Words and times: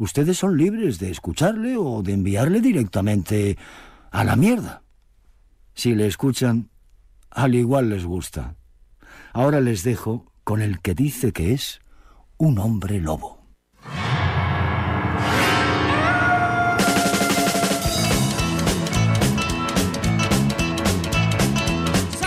ustedes 0.00 0.38
son 0.38 0.56
libres 0.56 0.98
de 0.98 1.10
escucharle 1.10 1.76
o 1.76 2.02
de 2.02 2.14
enviarle 2.14 2.60
directamente 2.60 3.56
a 4.10 4.24
la 4.24 4.34
mierda. 4.34 4.82
Si 5.74 5.94
le 5.94 6.06
escuchan, 6.06 6.70
al 7.30 7.54
igual 7.54 7.90
les 7.90 8.04
gusta. 8.04 8.56
Ahora 9.32 9.60
les 9.60 9.82
dejo 9.84 10.32
con 10.42 10.62
el 10.62 10.80
que 10.80 10.94
dice 10.94 11.32
que 11.32 11.52
es 11.52 11.80
un 12.38 12.58
hombre 12.58 13.00
lobo. 13.00 13.40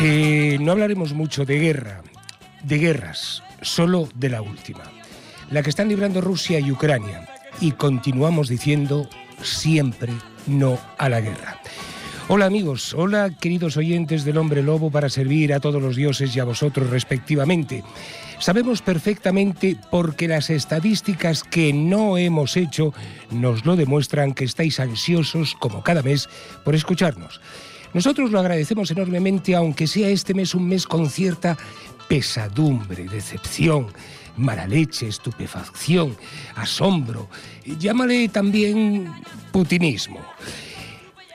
Eh, 0.05 0.58
no 0.59 0.73
hablaremos 0.73 1.14
mucho 1.14 1.45
de 1.45 1.59
guerra, 1.59 2.02
de 2.62 2.78
guerras, 2.78 3.42
solo 3.62 4.09
de 4.16 4.30
la 4.30 4.42
última, 4.42 4.84
la 5.50 5.64
que 5.64 5.70
están 5.70 5.88
librando 5.88 6.20
Rusia 6.20 6.59
y 6.59 6.72
Ucrania, 6.72 7.26
y 7.63 7.72
continuamos 7.72 8.49
diciendo 8.49 9.08
siempre 9.41 10.12
no 10.48 10.77
a 10.98 11.08
la 11.08 11.22
guerra. 11.22 11.62
Hola 12.28 12.45
amigos, 12.45 12.94
hola 12.94 13.30
queridos 13.39 13.78
oyentes 13.78 14.25
del 14.25 14.38
hombre 14.38 14.61
lobo 14.61 14.92
para 14.92 15.08
servir 15.08 15.53
a 15.53 15.61
todos 15.61 15.81
los 15.81 15.95
dioses 15.95 16.36
y 16.36 16.41
a 16.41 16.44
vosotros 16.44 16.89
respectivamente. 16.89 17.81
Sabemos 18.39 18.81
perfectamente 18.81 19.78
porque 19.89 20.28
las 20.28 20.50
estadísticas 20.50 21.45
que 21.45 21.72
no 21.72 22.17
hemos 22.17 22.58
hecho 22.58 22.94
nos 23.31 23.66
lo 23.66 23.78
demuestran 23.78 24.34
que 24.34 24.44
estáis 24.44 24.81
ansiosos 24.81 25.56
como 25.58 25.84
cada 25.84 26.03
mes 26.03 26.28
por 26.66 26.75
escucharnos. 26.75 27.39
Nosotros 27.94 28.31
lo 28.31 28.39
agradecemos 28.39 28.91
enormemente, 28.91 29.56
aunque 29.56 29.88
sea 29.88 30.09
este 30.09 30.34
mes 30.34 30.53
un 30.53 30.67
mes 30.67 30.86
con 30.86 31.09
cierta 31.09 31.58
pesadumbre, 32.09 33.06
decepción, 33.06 33.88
mala 34.38 34.67
leche, 34.67 35.08
estupefacción, 35.08 36.16
asombro. 36.56 37.30
Llámale 37.66 38.30
también 38.30 39.12
putinismo. 39.52 40.20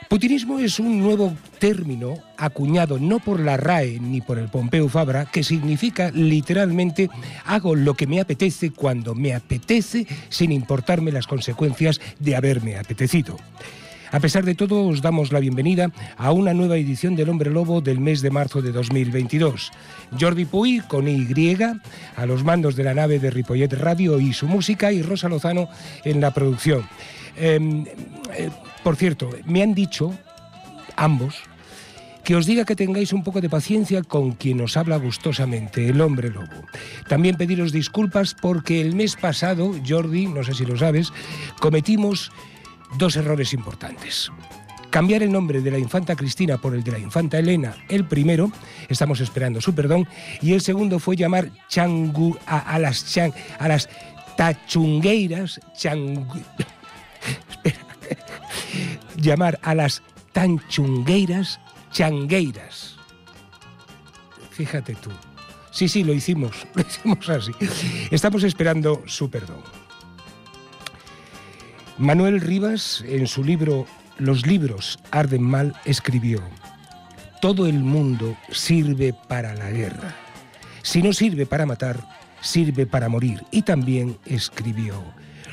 Putinismo 0.09 0.57
es 0.57 0.79
un 0.79 0.99
nuevo 0.99 1.35
término 1.59 2.15
acuñado 2.35 2.97
no 2.97 3.19
por 3.19 3.39
la 3.39 3.57
RAE 3.57 3.99
ni 3.99 4.21
por 4.21 4.39
el 4.39 4.49
Pompeu 4.49 4.89
Fabra, 4.89 5.25
que 5.25 5.43
significa 5.43 6.09
literalmente 6.09 7.11
hago 7.45 7.75
lo 7.75 7.93
que 7.93 8.07
me 8.07 8.19
apetece 8.19 8.71
cuando 8.71 9.13
me 9.13 9.35
apetece 9.35 10.07
sin 10.29 10.51
importarme 10.51 11.11
las 11.11 11.27
consecuencias 11.27 12.01
de 12.17 12.35
haberme 12.35 12.77
apetecido. 12.77 13.37
A 14.11 14.19
pesar 14.19 14.43
de 14.43 14.55
todo, 14.55 14.87
os 14.87 15.03
damos 15.03 15.31
la 15.31 15.39
bienvenida 15.39 15.91
a 16.17 16.31
una 16.31 16.55
nueva 16.55 16.77
edición 16.77 17.15
del 17.15 17.29
Hombre 17.29 17.51
Lobo 17.51 17.79
del 17.79 17.99
mes 17.99 18.21
de 18.21 18.31
marzo 18.31 18.59
de 18.59 18.71
2022. 18.71 19.71
Jordi 20.19 20.45
Puy, 20.45 20.81
con 20.87 21.07
Y, 21.07 21.27
a 22.15 22.25
los 22.25 22.43
mandos 22.43 22.75
de 22.75 22.83
la 22.85 22.95
nave 22.95 23.19
de 23.19 23.29
Ripollet 23.29 23.71
Radio 23.73 24.19
y 24.19 24.33
su 24.33 24.47
música, 24.47 24.91
y 24.91 25.03
Rosa 25.03 25.29
Lozano 25.29 25.69
en 26.03 26.21
la 26.21 26.33
producción. 26.33 26.89
Em, 27.37 27.85
eh, 28.35 28.49
por 28.83 28.95
cierto, 28.95 29.29
me 29.45 29.61
han 29.61 29.75
dicho, 29.75 30.17
ambos, 30.95 31.35
que 32.23 32.35
os 32.35 32.47
diga 32.47 32.65
que 32.65 32.75
tengáis 32.75 33.13
un 33.13 33.23
poco 33.23 33.41
de 33.41 33.49
paciencia 33.49 34.01
con 34.01 34.31
quien 34.31 34.59
os 34.61 34.75
habla 34.75 34.97
gustosamente, 34.97 35.87
el 35.87 36.01
hombre 36.01 36.29
lobo. 36.29 36.65
También 37.07 37.37
pediros 37.37 37.71
disculpas 37.71 38.33
porque 38.33 38.81
el 38.81 38.95
mes 38.95 39.15
pasado, 39.15 39.75
Jordi, 39.87 40.25
no 40.25 40.43
sé 40.43 40.55
si 40.55 40.65
lo 40.65 40.77
sabes, 40.77 41.13
cometimos 41.59 42.31
dos 42.97 43.15
errores 43.15 43.53
importantes. 43.53 44.31
Cambiar 44.89 45.21
el 45.21 45.31
nombre 45.31 45.61
de 45.61 45.69
la 45.69 45.77
infanta 45.77 46.15
Cristina 46.15 46.57
por 46.57 46.73
el 46.73 46.83
de 46.83 46.93
la 46.93 46.99
infanta 46.99 47.37
Elena, 47.37 47.75
el 47.89 48.05
primero, 48.05 48.51
estamos 48.87 49.19
esperando 49.19 49.61
su 49.61 49.75
perdón, 49.75 50.07
y 50.41 50.53
el 50.53 50.61
segundo 50.61 50.97
fue 50.97 51.15
llamar 51.15 51.51
changu, 51.67 52.37
a, 52.47 52.79
las 52.79 53.05
chan, 53.11 53.31
a 53.59 53.67
las 53.67 53.87
tachungueiras, 54.35 55.59
changu, 55.77 56.25
espera, 57.51 57.77
llamar 59.15 59.59
a 59.61 59.75
las 59.75 60.01
tanchungueiras 60.31 61.59
changueiras. 61.91 62.95
Fíjate 64.49 64.95
tú. 64.95 65.11
Sí, 65.71 65.87
sí, 65.87 66.03
lo 66.03 66.13
hicimos, 66.13 66.67
lo 66.73 66.81
hicimos 66.81 67.29
así. 67.29 67.51
Estamos 68.11 68.43
esperando 68.43 69.03
su 69.05 69.29
perdón. 69.29 69.61
Manuel 71.99 72.39
Rivas, 72.39 73.03
en 73.05 73.27
su 73.27 73.43
libro 73.43 73.85
Los 74.17 74.47
libros 74.47 74.99
arden 75.11 75.43
mal, 75.43 75.75
escribió, 75.83 76.41
Todo 77.41 77.67
el 77.67 77.79
mundo 77.79 78.37
sirve 78.49 79.13
para 79.27 79.53
la 79.53 79.69
guerra. 79.69 80.15
Si 80.81 81.03
no 81.03 81.11
sirve 81.11 81.45
para 81.45 81.65
matar, 81.65 81.99
sirve 82.39 82.85
para 82.85 83.09
morir. 83.09 83.43
Y 83.51 83.63
también 83.63 84.17
escribió, 84.25 85.03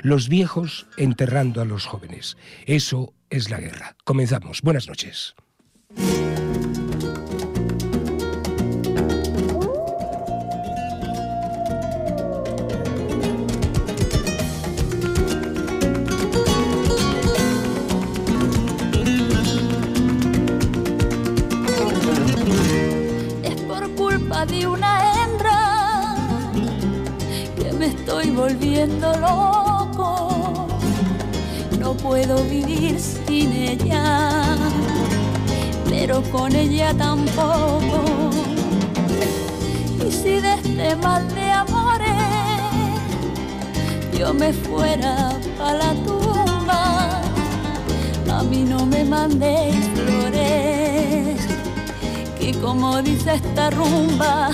Los 0.03 0.29
viejos 0.29 0.87
enterrando 0.97 1.61
a 1.61 1.65
los 1.65 1.85
jóvenes. 1.85 2.37
Eso 2.65 3.13
es 3.29 3.51
la 3.51 3.59
guerra. 3.59 3.97
Comenzamos. 4.05 4.63
Buenas 4.63 4.87
noches. 4.87 5.35
De 24.49 24.67
una 24.67 25.23
hembra 25.23 26.17
que 27.57 27.73
me 27.73 27.87
estoy 27.87 28.31
volviendo 28.31 29.13
loco. 29.19 30.67
No 31.79 31.95
puedo 31.95 32.43
vivir 32.45 32.99
sin 33.01 33.53
ella, 33.53 34.57
pero 35.89 36.23
con 36.31 36.55
ella 36.55 36.95
tampoco. 36.95 38.31
Y 40.07 40.11
si 40.11 40.41
de 40.41 40.55
este 40.55 40.97
mal 40.97 41.27
de 41.35 41.51
amores 41.51 42.13
yo 44.19 44.33
me 44.35 44.53
fuera 44.53 45.31
a 45.61 45.73
la 45.75 45.95
tumba, 46.05 47.21
a 48.33 48.43
mí 48.45 48.65
no 48.65 48.87
me 48.87 49.05
mandéis 49.05 49.89
flores 49.95 50.26
y 52.47 52.53
como 52.55 53.03
dice 53.03 53.35
esta 53.35 53.71
rumba, 53.71 54.51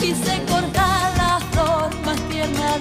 quise 0.00 0.42
cortar 0.48 1.14
la 1.18 1.38
flor 1.52 1.94
más 2.06 2.16
tierna 2.30 2.78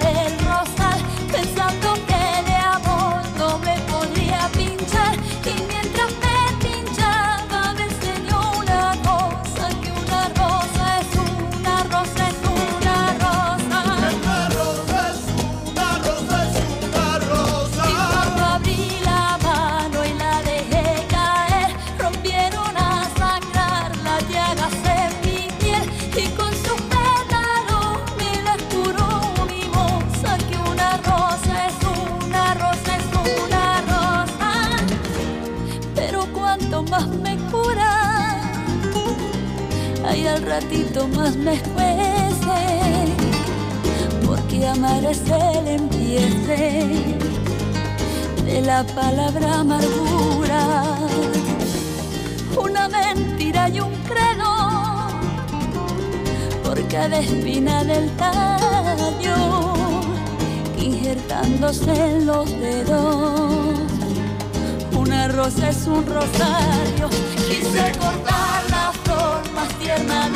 más 41.23 41.37
me 41.37 41.57
porque 44.25 44.67
amar 44.67 45.05
es 45.05 45.21
el 45.29 45.67
empiece 45.67 47.15
de 48.45 48.61
la 48.61 48.83
palabra 48.83 49.59
amargura, 49.61 50.83
una 52.61 52.89
mentira 52.89 53.69
y 53.69 53.79
un 53.79 53.93
credo, 54.09 54.51
por 56.61 56.85
cada 56.89 57.19
espina 57.19 57.85
del 57.85 58.09
tallo, 58.17 59.73
quise 60.77 61.11
acercándose 61.11 62.19
los 62.25 62.49
dedos. 62.59 63.79
Una 64.93 65.27
rosa 65.29 65.69
es 65.69 65.85
un 65.87 66.05
rosario. 66.05 67.09
Quise 67.47 67.91
cortar 67.99 68.63
la 68.69 68.91
flor 69.03 69.51
más 69.53 69.69
tierna 69.79 70.29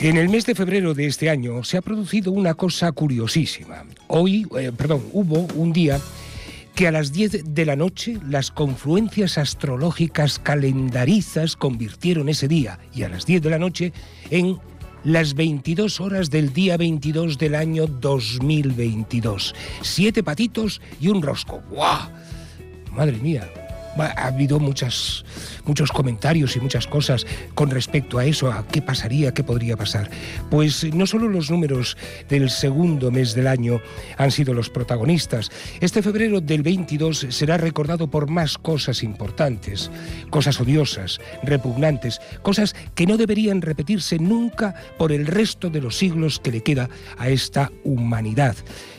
En 0.00 0.16
el 0.16 0.28
mes 0.28 0.46
de 0.46 0.54
febrero 0.54 0.94
de 0.94 1.06
este 1.06 1.28
año 1.28 1.64
se 1.64 1.76
ha 1.76 1.82
producido 1.82 2.30
una 2.30 2.54
cosa 2.54 2.92
curiosísima. 2.92 3.84
Hoy, 4.06 4.46
eh, 4.56 4.70
perdón, 4.76 5.02
hubo 5.12 5.48
un 5.56 5.72
día 5.72 6.00
que 6.76 6.86
a 6.86 6.92
las 6.92 7.12
10 7.12 7.52
de 7.52 7.66
la 7.66 7.74
noche 7.74 8.16
las 8.24 8.52
confluencias 8.52 9.38
astrológicas 9.38 10.38
calendarizas 10.38 11.56
convirtieron 11.56 12.28
ese 12.28 12.46
día 12.46 12.78
y 12.94 13.02
a 13.02 13.08
las 13.08 13.26
10 13.26 13.42
de 13.42 13.50
la 13.50 13.58
noche 13.58 13.92
en 14.30 14.60
las 15.02 15.34
22 15.34 16.00
horas 16.00 16.30
del 16.30 16.52
día 16.52 16.76
22 16.76 17.36
del 17.36 17.56
año 17.56 17.88
2022. 17.88 19.52
Siete 19.82 20.22
patitos 20.22 20.80
y 21.00 21.08
un 21.08 21.22
rosco. 21.22 21.60
¡Guau! 21.70 22.08
Madre 22.92 23.16
mía. 23.16 23.67
Ha 23.96 24.26
habido 24.26 24.60
muchas, 24.60 25.24
muchos 25.64 25.90
comentarios 25.90 26.56
y 26.56 26.60
muchas 26.60 26.86
cosas 26.86 27.26
con 27.54 27.70
respecto 27.70 28.18
a 28.18 28.24
eso, 28.24 28.50
a 28.50 28.66
qué 28.68 28.82
pasaría, 28.82 29.32
qué 29.32 29.42
podría 29.42 29.76
pasar. 29.76 30.10
Pues 30.50 30.84
no 30.94 31.06
solo 31.06 31.28
los 31.28 31.50
números 31.50 31.96
del 32.28 32.50
segundo 32.50 33.10
mes 33.10 33.34
del 33.34 33.46
año 33.46 33.80
han 34.16 34.30
sido 34.30 34.54
los 34.54 34.70
protagonistas. 34.70 35.50
Este 35.80 36.02
febrero 36.02 36.40
del 36.40 36.62
22 36.62 37.26
será 37.30 37.56
recordado 37.56 38.08
por 38.10 38.30
más 38.30 38.58
cosas 38.58 39.02
importantes, 39.02 39.90
cosas 40.30 40.60
odiosas, 40.60 41.20
repugnantes, 41.42 42.20
cosas 42.42 42.74
que 42.94 43.06
no 43.06 43.16
deberían 43.16 43.62
repetirse 43.62 44.18
nunca 44.18 44.74
por 44.98 45.12
el 45.12 45.26
resto 45.26 45.70
de 45.70 45.80
los 45.80 45.96
siglos 45.96 46.38
que 46.38 46.52
le 46.52 46.62
queda 46.62 46.88
a 47.18 47.28
esta 47.28 47.70
humanidad 47.84 48.56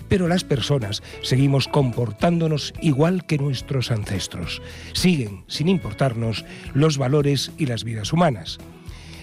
pero 0.09 0.27
las 0.27 0.43
personas 0.43 1.01
seguimos 1.21 1.67
comportándonos 1.67 2.73
igual 2.81 3.25
que 3.25 3.37
nuestros 3.37 3.91
ancestros. 3.91 4.61
Siguen, 4.93 5.43
sin 5.47 5.69
importarnos, 5.69 6.43
los 6.73 6.97
valores 6.97 7.51
y 7.57 7.67
las 7.67 7.83
vidas 7.83 8.11
humanas. 8.11 8.59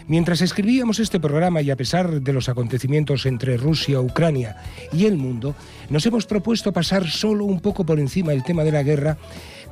Mientras 0.08 0.40
escribíamos 0.40 1.00
este 1.00 1.18
programa 1.18 1.62
y 1.62 1.70
a 1.72 1.76
pesar 1.76 2.20
de 2.20 2.32
los 2.32 2.48
acontecimientos 2.48 3.26
entre 3.26 3.56
Rusia, 3.56 4.00
Ucrania 4.00 4.56
y 4.92 5.06
el 5.06 5.16
mundo, 5.16 5.56
nos 5.90 6.06
hemos 6.06 6.26
propuesto 6.26 6.72
pasar 6.72 7.08
solo 7.08 7.44
un 7.44 7.58
poco 7.58 7.84
por 7.84 7.98
encima 7.98 8.32
el 8.32 8.44
tema 8.44 8.62
de 8.62 8.70
la 8.70 8.84
guerra, 8.84 9.18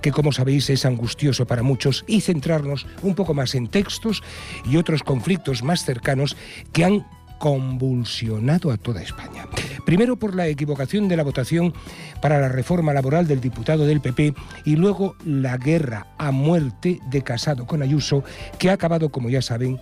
que 0.03 0.11
como 0.11 0.33
sabéis 0.33 0.69
es 0.71 0.85
angustioso 0.85 1.47
para 1.47 1.63
muchos, 1.63 2.05
y 2.09 2.21
centrarnos 2.21 2.85
un 3.03 3.15
poco 3.15 3.33
más 3.33 3.55
en 3.55 3.69
textos 3.69 4.25
y 4.69 4.77
otros 4.77 5.05
conflictos 5.05 5.63
más 5.63 5.85
cercanos 5.85 6.37
que 6.73 6.85
han 6.85 7.07
convulsionado 7.45 8.71
a 8.71 8.79
toda 8.79 9.03
España. 9.03 9.47
Primero 9.85 10.17
por 10.17 10.35
la 10.35 10.49
equivocación 10.49 11.09
de 11.09 11.17
la 11.19 11.25
votación 11.25 11.75
para 12.23 12.41
la 12.41 12.49
reforma 12.49 12.95
laboral 12.95 13.29
del 13.29 13.43
diputado 13.43 13.85
del 13.85 14.01
PP 14.01 14.33
y 14.65 14.77
luego 14.77 15.15
la 15.27 15.59
guerra 15.59 16.07
a 16.17 16.31
muerte 16.31 17.01
de 17.11 17.21
Casado 17.21 17.67
con 17.67 17.83
Ayuso, 17.83 18.25
que 18.59 18.71
ha 18.71 18.73
acabado, 18.73 19.11
como 19.11 19.29
ya 19.29 19.43
saben, 19.43 19.79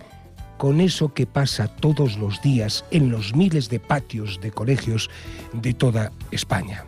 con 0.57 0.81
eso 0.81 1.13
que 1.13 1.25
pasa 1.25 1.69
todos 1.69 2.17
los 2.17 2.41
días 2.41 2.83
en 2.91 3.09
los 3.09 3.33
miles 3.33 3.69
de 3.69 3.79
patios 3.79 4.41
de 4.41 4.51
colegios 4.51 5.09
de 5.53 5.73
toda 5.73 6.11
España. 6.31 6.83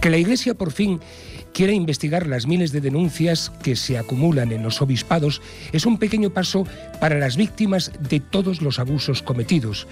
Que 0.00 0.10
la 0.10 0.18
Iglesia 0.18 0.54
por 0.54 0.70
fin 0.70 1.00
quiera 1.52 1.72
investigar 1.72 2.26
las 2.26 2.46
miles 2.46 2.72
de 2.72 2.80
denuncias 2.80 3.50
que 3.62 3.76
se 3.76 3.98
acumulan 3.98 4.52
en 4.52 4.62
los 4.62 4.80
obispados 4.82 5.42
es 5.72 5.86
un 5.86 5.98
pequeño 5.98 6.30
paso 6.30 6.66
para 7.00 7.18
las 7.18 7.36
víctimas 7.36 7.92
de 8.08 8.20
todos 8.20 8.62
los 8.62 8.78
abusos 8.78 9.22
cometidos. 9.22 9.86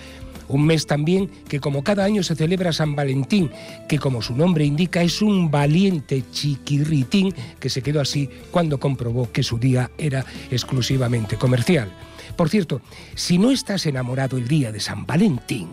Un 0.49 0.65
mes 0.65 0.87
también 0.87 1.29
que 1.49 1.61
como 1.61 1.83
cada 1.83 2.05
año 2.05 2.23
se 2.23 2.37
celebra 2.37 2.73
San 2.73 2.95
Valentín, 2.95 3.51
que 3.89 3.99
como 3.99 4.23
su 4.23 4.37
nombre 4.37 4.65
indica 4.65 5.03
es 5.03 5.21
un 5.21 5.51
valiente 5.51 6.23
chiquirritín 6.31 7.35
que 7.59 7.69
se 7.69 7.83
quedó 7.83 8.01
así 8.01 8.31
cuando 8.51 8.79
comprobó 8.79 9.31
que 9.33 9.43
su 9.43 9.59
día 9.59 9.91
era 9.99 10.25
exclusivamente 10.51 11.37
comercial. 11.37 11.91
Por 12.37 12.49
cierto, 12.49 12.81
si 13.15 13.39
no 13.39 13.51
estás 13.51 13.87
enamorado 13.87 14.37
el 14.37 14.47
día 14.47 14.71
de 14.71 14.81
San 14.81 15.07
Valentín, 15.07 15.69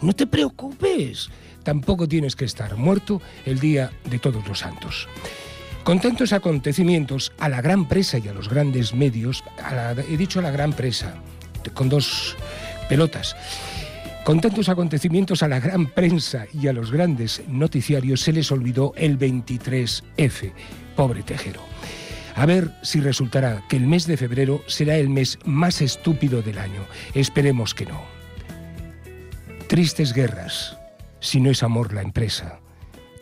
no 0.00 0.14
te 0.14 0.26
preocupes, 0.26 1.30
tampoco 1.66 2.06
tienes 2.08 2.36
que 2.36 2.44
estar 2.46 2.76
muerto 2.76 3.20
el 3.44 3.58
día 3.58 3.90
de 4.08 4.18
todos 4.20 4.46
los 4.46 4.60
santos. 4.60 5.08
Con 5.82 6.00
tantos 6.00 6.32
acontecimientos, 6.32 7.32
a 7.38 7.48
la 7.48 7.60
gran 7.60 7.86
presa 7.88 8.18
y 8.18 8.28
a 8.28 8.32
los 8.32 8.48
grandes 8.48 8.94
medios, 8.94 9.42
a 9.62 9.74
la- 9.74 9.90
he 10.02 10.16
dicho 10.16 10.38
a 10.38 10.42
la 10.42 10.50
gran 10.52 10.72
presa, 10.72 11.16
con 11.74 11.88
dos 11.88 12.36
pelotas, 12.88 13.36
con 14.24 14.40
tantos 14.40 14.68
acontecimientos 14.68 15.42
a 15.42 15.48
la 15.48 15.58
gran 15.60 15.86
prensa 15.86 16.46
y 16.54 16.68
a 16.68 16.72
los 16.72 16.90
grandes 16.92 17.42
noticiarios 17.48 18.20
se 18.20 18.32
les 18.32 18.50
olvidó 18.52 18.92
el 18.96 19.18
23F, 19.18 20.52
pobre 20.96 21.22
Tejero. 21.22 21.60
A 22.36 22.46
ver 22.46 22.70
si 22.82 23.00
resultará 23.00 23.62
que 23.68 23.76
el 23.76 23.86
mes 23.86 24.06
de 24.06 24.16
febrero 24.16 24.62
será 24.68 24.96
el 24.96 25.08
mes 25.08 25.38
más 25.44 25.80
estúpido 25.80 26.42
del 26.42 26.58
año. 26.58 26.84
Esperemos 27.14 27.74
que 27.74 27.86
no. 27.86 28.02
Tristes 29.68 30.12
guerras, 30.12 30.76
si 31.20 31.40
no 31.40 31.50
es 31.50 31.62
amor 31.62 31.92
la 31.92 32.02
empresa. 32.02 32.60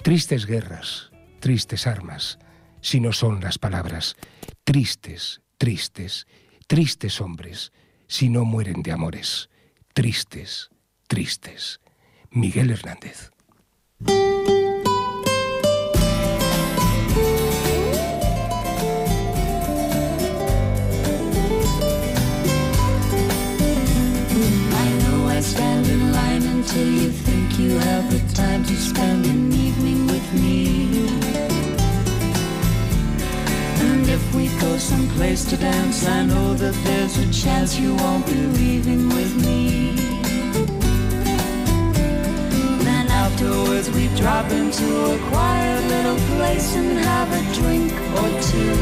Tristes 0.02 0.46
guerras, 0.46 1.10
tristes 1.40 1.86
armas, 1.86 2.38
si 2.80 3.00
no 3.00 3.12
son 3.12 3.40
las 3.40 3.58
palabras. 3.58 4.16
Tristes, 4.64 5.40
tristes, 5.58 6.26
tristes 6.66 7.20
hombres, 7.20 7.72
si 8.06 8.28
no 8.28 8.44
mueren 8.44 8.82
de 8.82 8.92
amores. 8.92 9.48
Tristes, 9.92 10.70
tristes. 11.08 11.80
Miguel 12.30 12.70
Hernández. 12.70 13.30
You 27.58 27.78
have 27.78 28.10
the 28.10 28.34
time 28.34 28.64
to 28.64 28.74
spend 28.74 29.24
an 29.26 29.52
evening 29.52 30.06
with 30.06 30.28
me. 30.42 31.06
And 33.86 34.08
if 34.08 34.34
we 34.34 34.48
go 34.60 34.76
someplace 34.76 35.44
to 35.50 35.56
dance, 35.56 36.06
I 36.06 36.24
know 36.24 36.54
that 36.54 36.74
there's 36.84 37.16
a 37.18 37.30
chance 37.32 37.78
you 37.78 37.94
won't 37.94 38.26
be 38.26 38.34
leaving 38.34 39.08
with 39.08 39.32
me. 39.46 39.92
Then 42.86 43.06
afterwards 43.08 43.88
we 43.90 44.08
drop 44.16 44.50
into 44.50 44.88
a 45.14 45.18
quiet 45.30 45.84
little 45.94 46.20
place 46.36 46.74
and 46.74 46.98
have 46.98 47.30
a 47.40 47.42
drink 47.58 47.92
or 48.20 48.28
two. 48.50 48.74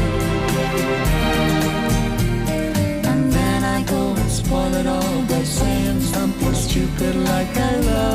And 3.11 3.31
then 3.31 3.63
I 3.63 3.83
go 3.83 4.13
and 4.13 4.31
spoil 4.31 4.73
it 4.73 4.87
all 4.87 5.21
by 5.23 5.43
saying 5.43 6.01
something 6.01 6.53
stupid 6.55 7.15
like 7.15 7.55
I 7.57 7.75
love 7.77 8.12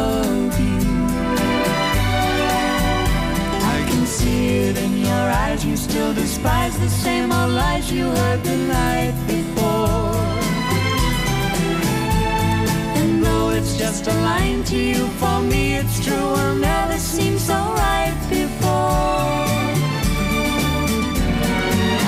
despise 6.19 6.77
the 6.79 6.89
same 6.89 7.31
old 7.33 7.53
lies 7.53 7.93
you 7.93 8.05
heard 8.05 8.43
the 8.43 8.57
night 8.57 9.15
before. 9.27 10.13
And 12.99 13.23
though 13.25 13.51
it's 13.51 13.77
just 13.79 14.07
a 14.09 14.15
line 14.31 14.65
to 14.65 14.77
you, 14.77 15.07
for 15.21 15.41
me 15.41 15.77
it's 15.77 16.05
true, 16.05 16.31
will 16.37 16.57
never 16.57 16.99
seem 16.99 17.39
so 17.39 17.55
right 17.55 18.19
before. 18.29 19.47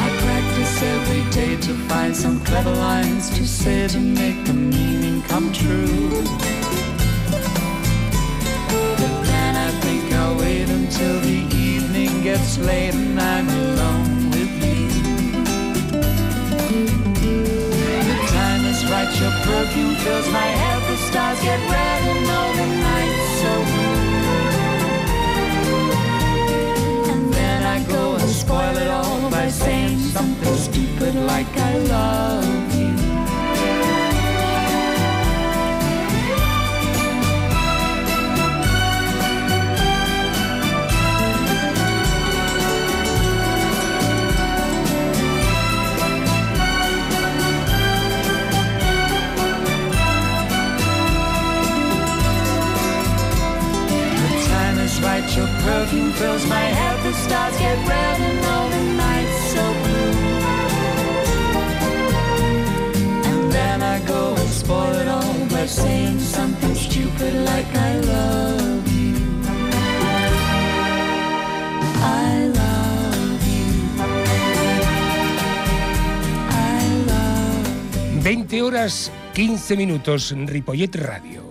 I 0.05 0.07
practice 0.25 0.75
every 0.95 1.25
day 1.31 1.52
to 1.67 1.73
find 1.88 2.14
some 2.17 2.40
clever 2.40 2.75
lines 2.75 3.31
to 3.37 3.47
say 3.47 3.87
to 3.88 4.00
make 4.00 4.45
the 4.45 4.55
meaning 4.55 5.23
come 5.23 5.52
true. 5.52 6.11
But 9.00 9.14
then 9.31 9.52
I 9.67 9.71
think 9.83 10.12
I'll 10.12 10.37
wait 10.38 10.69
until 10.69 11.21
the 11.21 11.40
evening 11.71 12.23
gets 12.23 12.59
late 12.59 12.95
and 12.95 13.21
I'm 13.21 13.49
alone 13.49 14.00
right, 19.04 19.21
your 19.21 19.30
perfume 19.30 19.95
fills 19.97 20.28
my 20.30 20.49
head, 20.61 20.83
the 20.90 20.97
stars 20.97 21.40
get 21.42 21.61
red 21.71 22.02
and 22.12 22.26
all 22.37 22.52
the 22.61 22.66
nights 22.88 23.26
so. 23.40 23.52
And 27.12 27.33
then 27.33 27.62
I 27.62 27.83
go 27.88 28.14
and 28.16 28.30
spoil 28.30 28.76
it 28.76 28.88
all 28.88 29.30
by 29.30 29.49
saying 29.49 29.99
something 29.99 30.57
stupid 30.57 31.14
like 31.14 31.57
I 31.57 31.78
love 31.78 32.75
you. 32.75 32.80
Your 55.40 55.49
perfume 55.64 56.12
fills 56.12 56.44
my 56.47 56.66
head, 56.78 56.97
the 57.06 57.12
stars 57.25 57.56
get 57.64 57.78
red 57.88 58.16
and 58.28 58.40
all 58.52 58.68
the 58.76 58.85
nights 59.04 59.38
so 59.54 59.64
blue. 59.85 60.16
And 63.30 63.40
then 63.56 63.78
I 63.94 63.97
go 64.14 64.23
and 64.40 64.50
spoil 64.62 64.94
it 65.02 65.09
all 65.09 65.38
by 65.54 65.66
saying 65.66 66.20
something 66.20 66.75
stupid 66.75 67.32
like 67.50 67.70
I 67.88 67.92
love 68.14 68.87
you. 69.00 69.16
I 72.23 72.32
love 72.61 73.42
you. 73.56 73.68
I 76.73 76.82
love 77.12 78.23
20 78.23 78.61
horas 78.61 79.11
15 79.32 79.76
minutos, 79.76 80.35
Ripollet 80.54 80.97
Radio. 80.97 81.50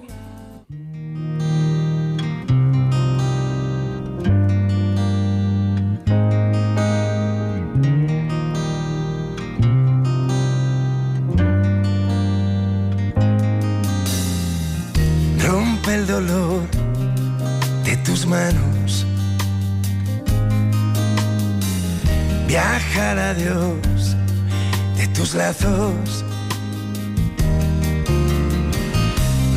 De 23.29 25.07
tus 25.13 25.35
lazos. 25.35 26.25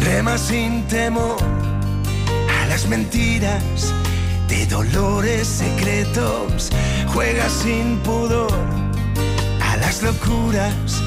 Rema 0.02 0.36
sin 0.36 0.82
temor 0.88 1.38
a 2.60 2.66
las 2.66 2.86
mentiras 2.86 3.94
de 4.46 4.66
dolores 4.66 5.48
secretos. 5.48 6.68
Juega 7.14 7.48
sin 7.48 7.96
pudor 8.00 8.52
a 9.62 9.78
las 9.78 10.02
locuras 10.02 11.02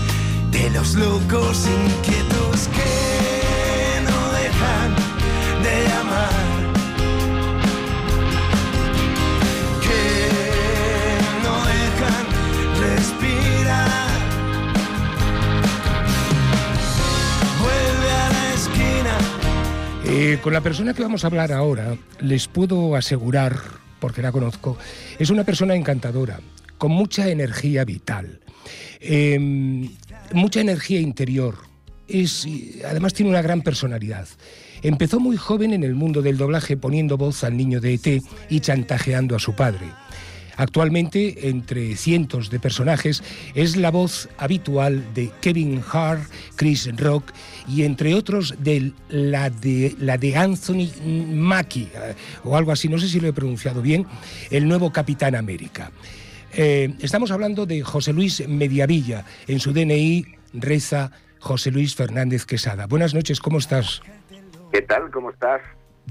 de 0.49 0.71
los 0.71 0.95
locos 0.95 1.67
inquietos 1.67 2.67
que 2.73 3.34
Eh, 20.07 20.37
con 20.41 20.53
la 20.53 20.61
persona 20.61 20.93
que 20.93 21.01
vamos 21.01 21.23
a 21.23 21.27
hablar 21.27 21.51
ahora, 21.51 21.97
les 22.19 22.47
puedo 22.47 22.95
asegurar, 22.95 23.57
porque 23.99 24.21
la 24.21 24.31
conozco, 24.31 24.77
es 25.17 25.29
una 25.29 25.43
persona 25.43 25.75
encantadora, 25.75 26.39
con 26.77 26.91
mucha 26.91 27.27
energía 27.29 27.85
vital, 27.85 28.39
eh, 28.99 29.39
mucha 30.33 30.61
energía 30.61 30.99
interior. 30.99 31.55
Además 32.87 33.13
tiene 33.13 33.31
una 33.31 33.41
gran 33.41 33.61
personalidad. 33.61 34.27
Empezó 34.83 35.19
muy 35.19 35.37
joven 35.37 35.73
en 35.73 35.83
el 35.83 35.95
mundo 35.95 36.21
del 36.21 36.37
doblaje 36.37 36.77
poniendo 36.77 37.17
voz 37.17 37.43
al 37.43 37.57
niño 37.57 37.81
de 37.81 37.95
ET 37.95 38.23
y 38.49 38.59
chantajeando 38.59 39.35
a 39.35 39.39
su 39.39 39.55
padre. 39.55 39.87
Actualmente, 40.57 41.49
entre 41.49 41.95
cientos 41.95 42.49
de 42.49 42.59
personajes, 42.59 43.23
es 43.55 43.75
la 43.75 43.91
voz 43.91 44.29
habitual 44.37 45.13
de 45.13 45.31
Kevin 45.41 45.81
Hart, 45.91 46.23
Chris 46.55 46.89
Rock 46.97 47.31
y 47.67 47.83
entre 47.83 48.15
otros 48.15 48.55
de 48.59 48.93
la 49.09 49.49
de, 49.49 49.95
la 49.99 50.17
de 50.17 50.35
Anthony 50.37 50.89
Mackie, 51.03 51.89
eh, 51.93 52.15
o 52.43 52.55
algo 52.55 52.71
así, 52.71 52.87
no 52.87 52.97
sé 52.97 53.07
si 53.07 53.19
lo 53.19 53.27
he 53.27 53.33
pronunciado 53.33 53.81
bien, 53.81 54.05
el 54.51 54.67
nuevo 54.67 54.91
Capitán 54.91 55.35
América. 55.35 55.91
Eh, 56.53 56.93
estamos 57.01 57.31
hablando 57.31 57.65
de 57.65 57.81
José 57.81 58.13
Luis 58.13 58.47
Mediavilla. 58.47 59.25
En 59.47 59.59
su 59.59 59.73
DNI 59.73 60.25
reza 60.53 61.11
José 61.39 61.69
Luis 61.71 61.95
Fernández 61.95 62.45
Quesada. 62.45 62.87
Buenas 62.87 63.13
noches, 63.13 63.41
¿cómo 63.41 63.57
estás? 63.57 64.01
¿Qué 64.71 64.81
tal? 64.81 65.11
¿Cómo 65.11 65.31
estás? 65.31 65.61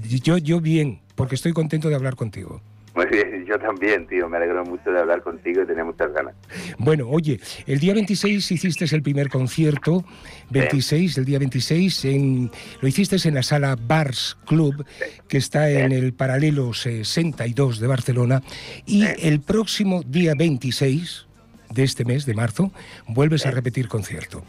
Yo, 0.07 0.37
yo 0.37 0.61
bien, 0.61 1.01
porque 1.15 1.35
estoy 1.35 1.53
contento 1.53 1.89
de 1.89 1.95
hablar 1.95 2.15
contigo. 2.15 2.61
Muy 2.95 3.05
bien, 3.07 3.45
yo 3.47 3.59
también, 3.59 4.07
tío. 4.07 4.27
Me 4.29 4.37
alegro 4.37 4.63
mucho 4.65 4.91
de 4.91 4.99
hablar 4.99 5.21
contigo 5.21 5.61
y 5.61 5.67
tenía 5.67 5.83
muchas 5.83 6.11
ganas. 6.13 6.33
Bueno, 6.77 7.07
oye, 7.09 7.39
el 7.67 7.79
día 7.79 7.93
26 7.93 8.51
hiciste 8.51 8.85
el 8.95 9.03
primer 9.03 9.29
concierto, 9.29 10.03
26, 10.49 11.17
el 11.17 11.25
día 11.25 11.39
26, 11.39 12.05
en, 12.05 12.51
lo 12.81 12.87
hiciste 12.87 13.17
en 13.27 13.35
la 13.35 13.43
sala 13.43 13.75
Bars 13.79 14.37
Club, 14.45 14.85
que 15.27 15.37
está 15.37 15.69
en 15.69 15.91
el 15.91 16.13
paralelo 16.13 16.73
62 16.73 17.79
de 17.79 17.87
Barcelona, 17.87 18.41
y 18.85 19.05
el 19.21 19.41
próximo 19.41 20.01
día 20.03 20.33
26 20.35 21.27
de 21.71 21.83
este 21.83 22.05
mes, 22.05 22.25
de 22.25 22.33
marzo, 22.33 22.71
vuelves 23.07 23.45
a 23.45 23.51
repetir 23.51 23.87
concierto. 23.87 24.43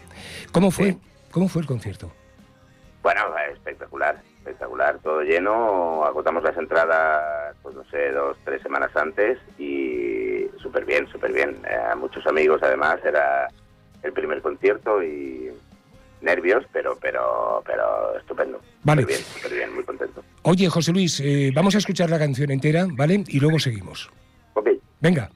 ¿Cómo 0.53 0.71
fue? 0.71 0.97
¿Cómo 1.31 1.49
fue 1.49 1.62
el 1.62 1.69
concierto? 1.69 2.12
Bueno, 3.03 3.21
espectacular, 3.53 4.21
espectacular. 4.38 4.99
Todo 4.99 5.21
lleno. 5.23 6.05
Agotamos 6.05 6.43
las 6.43 6.57
entradas, 6.57 7.46
pues 7.66 7.75
no 7.75 7.85
sé, 7.90 8.12
dos, 8.12 8.37
tres 8.44 8.62
semanas 8.62 8.92
antes 8.94 9.38
y 9.58 10.46
súper 10.62 10.85
bien, 10.85 11.08
súper 11.08 11.32
bien. 11.32 11.56
Eh, 11.68 11.96
muchos 11.96 12.25
amigos, 12.28 12.62
además, 12.62 12.99
era 13.04 13.49
el 14.04 14.12
primer 14.12 14.40
concierto 14.40 15.02
y 15.02 15.50
nervios, 16.20 16.64
pero 16.73 16.96
pero 17.02 17.64
pero 17.66 18.16
estupendo. 18.18 18.61
Vale. 18.85 19.02
Muy 19.02 19.08
bien, 19.08 19.20
súper 19.20 19.52
bien, 19.52 19.75
muy 19.75 19.82
contento. 19.82 20.23
Oye, 20.42 20.68
José 20.68 20.92
Luis, 20.92 21.18
eh, 21.18 21.50
vamos 21.52 21.75
a 21.75 21.78
escuchar 21.78 22.08
la 22.08 22.20
canción 22.20 22.52
entera, 22.52 22.87
¿vale? 22.88 23.25
Y 23.26 23.40
luego 23.40 23.58
seguimos. 23.58 24.08
Ok. 24.54 24.68
Venga. 25.00 25.28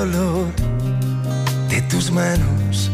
De 0.00 1.82
tus 1.90 2.10
manos. 2.10 2.90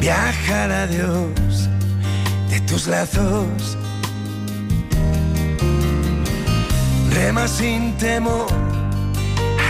Viaja 0.00 0.64
al 0.64 0.72
adiós 0.72 1.68
de 2.48 2.60
tus 2.60 2.86
lazos. 2.86 3.76
Rema 7.12 7.46
sin 7.46 7.92
temor 7.98 8.46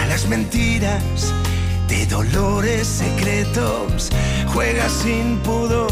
a 0.00 0.06
las 0.06 0.28
mentiras 0.28 1.34
de 1.88 2.06
dolores 2.06 2.86
secretos. 2.86 4.10
Juega 4.54 4.88
sin 4.88 5.38
pudor 5.38 5.90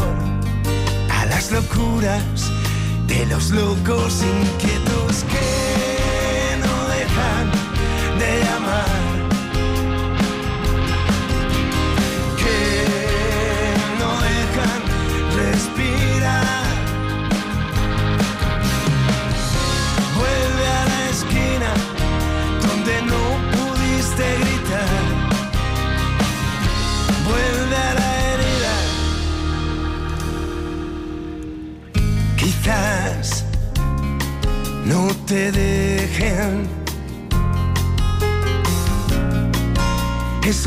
a 1.11 1.25
las 1.25 1.51
locuras 1.51 2.51
de 3.05 3.25
los 3.25 3.51
locos 3.51 4.23
inquietos 4.23 5.25
que 5.25 5.86
de 8.27 8.41
amar. 8.49 9.06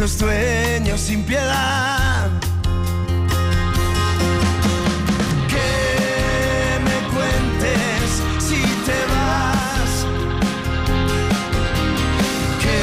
Esos 0.02 0.19
dueños 0.19 0.99
sin 0.99 1.23
piedad. 1.25 2.30
Que 5.47 6.78
me 6.87 6.97
cuentes 7.12 8.23
si 8.38 8.62
te 8.87 8.99
vas. 9.12 9.92
Que 12.62 12.83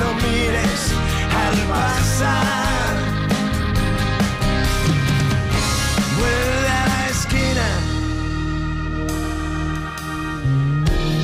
no 0.00 0.08
mires 0.14 0.82
al 1.42 1.56
pasar. 1.72 2.94
Vuelve 6.18 6.68
a 6.68 6.86
la 6.88 7.02
esquina. 7.08 7.68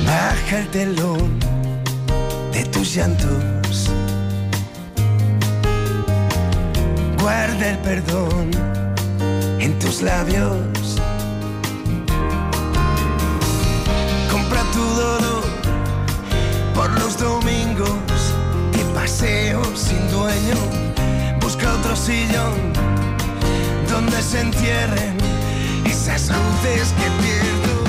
Baja 0.05 0.59
el 0.59 0.67
telón 0.69 1.39
de 2.53 2.63
tus 2.71 2.95
llantos. 2.95 3.54
Guarda 7.25 7.71
el 7.71 7.79
perdón 7.79 8.51
en 9.59 9.79
tus 9.79 10.03
labios. 10.03 10.59
Compra 14.31 14.61
tu 14.71 14.83
dolor 14.83 15.43
por 16.75 16.91
los 16.99 17.17
domingos 17.17 17.97
de 18.73 18.83
paseo 18.93 19.59
sin 19.73 20.07
dueño. 20.11 20.55
Busca 21.41 21.73
otro 21.73 21.95
sillón 21.95 22.73
donde 23.89 24.21
se 24.21 24.41
entierren 24.41 25.17
esas 25.83 26.29
luces 26.29 26.93
que 26.93 27.09
pierdo 27.23 27.84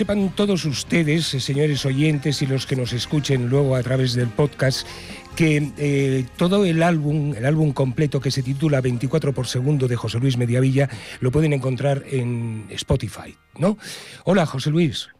sepan 0.00 0.30
todos 0.34 0.64
ustedes, 0.64 1.34
eh, 1.34 1.40
señores 1.40 1.84
oyentes 1.84 2.40
y 2.40 2.46
los 2.46 2.64
que 2.64 2.74
nos 2.74 2.94
escuchen 2.94 3.50
luego 3.50 3.76
a 3.76 3.82
través 3.82 4.14
del 4.14 4.28
podcast, 4.28 4.88
que 5.36 5.72
eh, 5.76 6.24
todo 6.38 6.64
el 6.64 6.82
álbum, 6.82 7.34
el 7.34 7.44
álbum 7.44 7.74
completo 7.74 8.18
que 8.18 8.30
se 8.30 8.42
titula 8.42 8.80
24 8.80 9.34
por 9.34 9.46
segundo 9.46 9.88
de 9.88 9.96
José 9.96 10.18
Luis 10.18 10.38
Mediavilla, 10.38 10.88
lo 11.20 11.30
pueden 11.30 11.52
encontrar 11.52 12.02
en 12.06 12.64
Spotify, 12.70 13.36
¿no? 13.58 13.76
Hola, 14.24 14.46
José 14.46 14.70
Luis. 14.70 15.10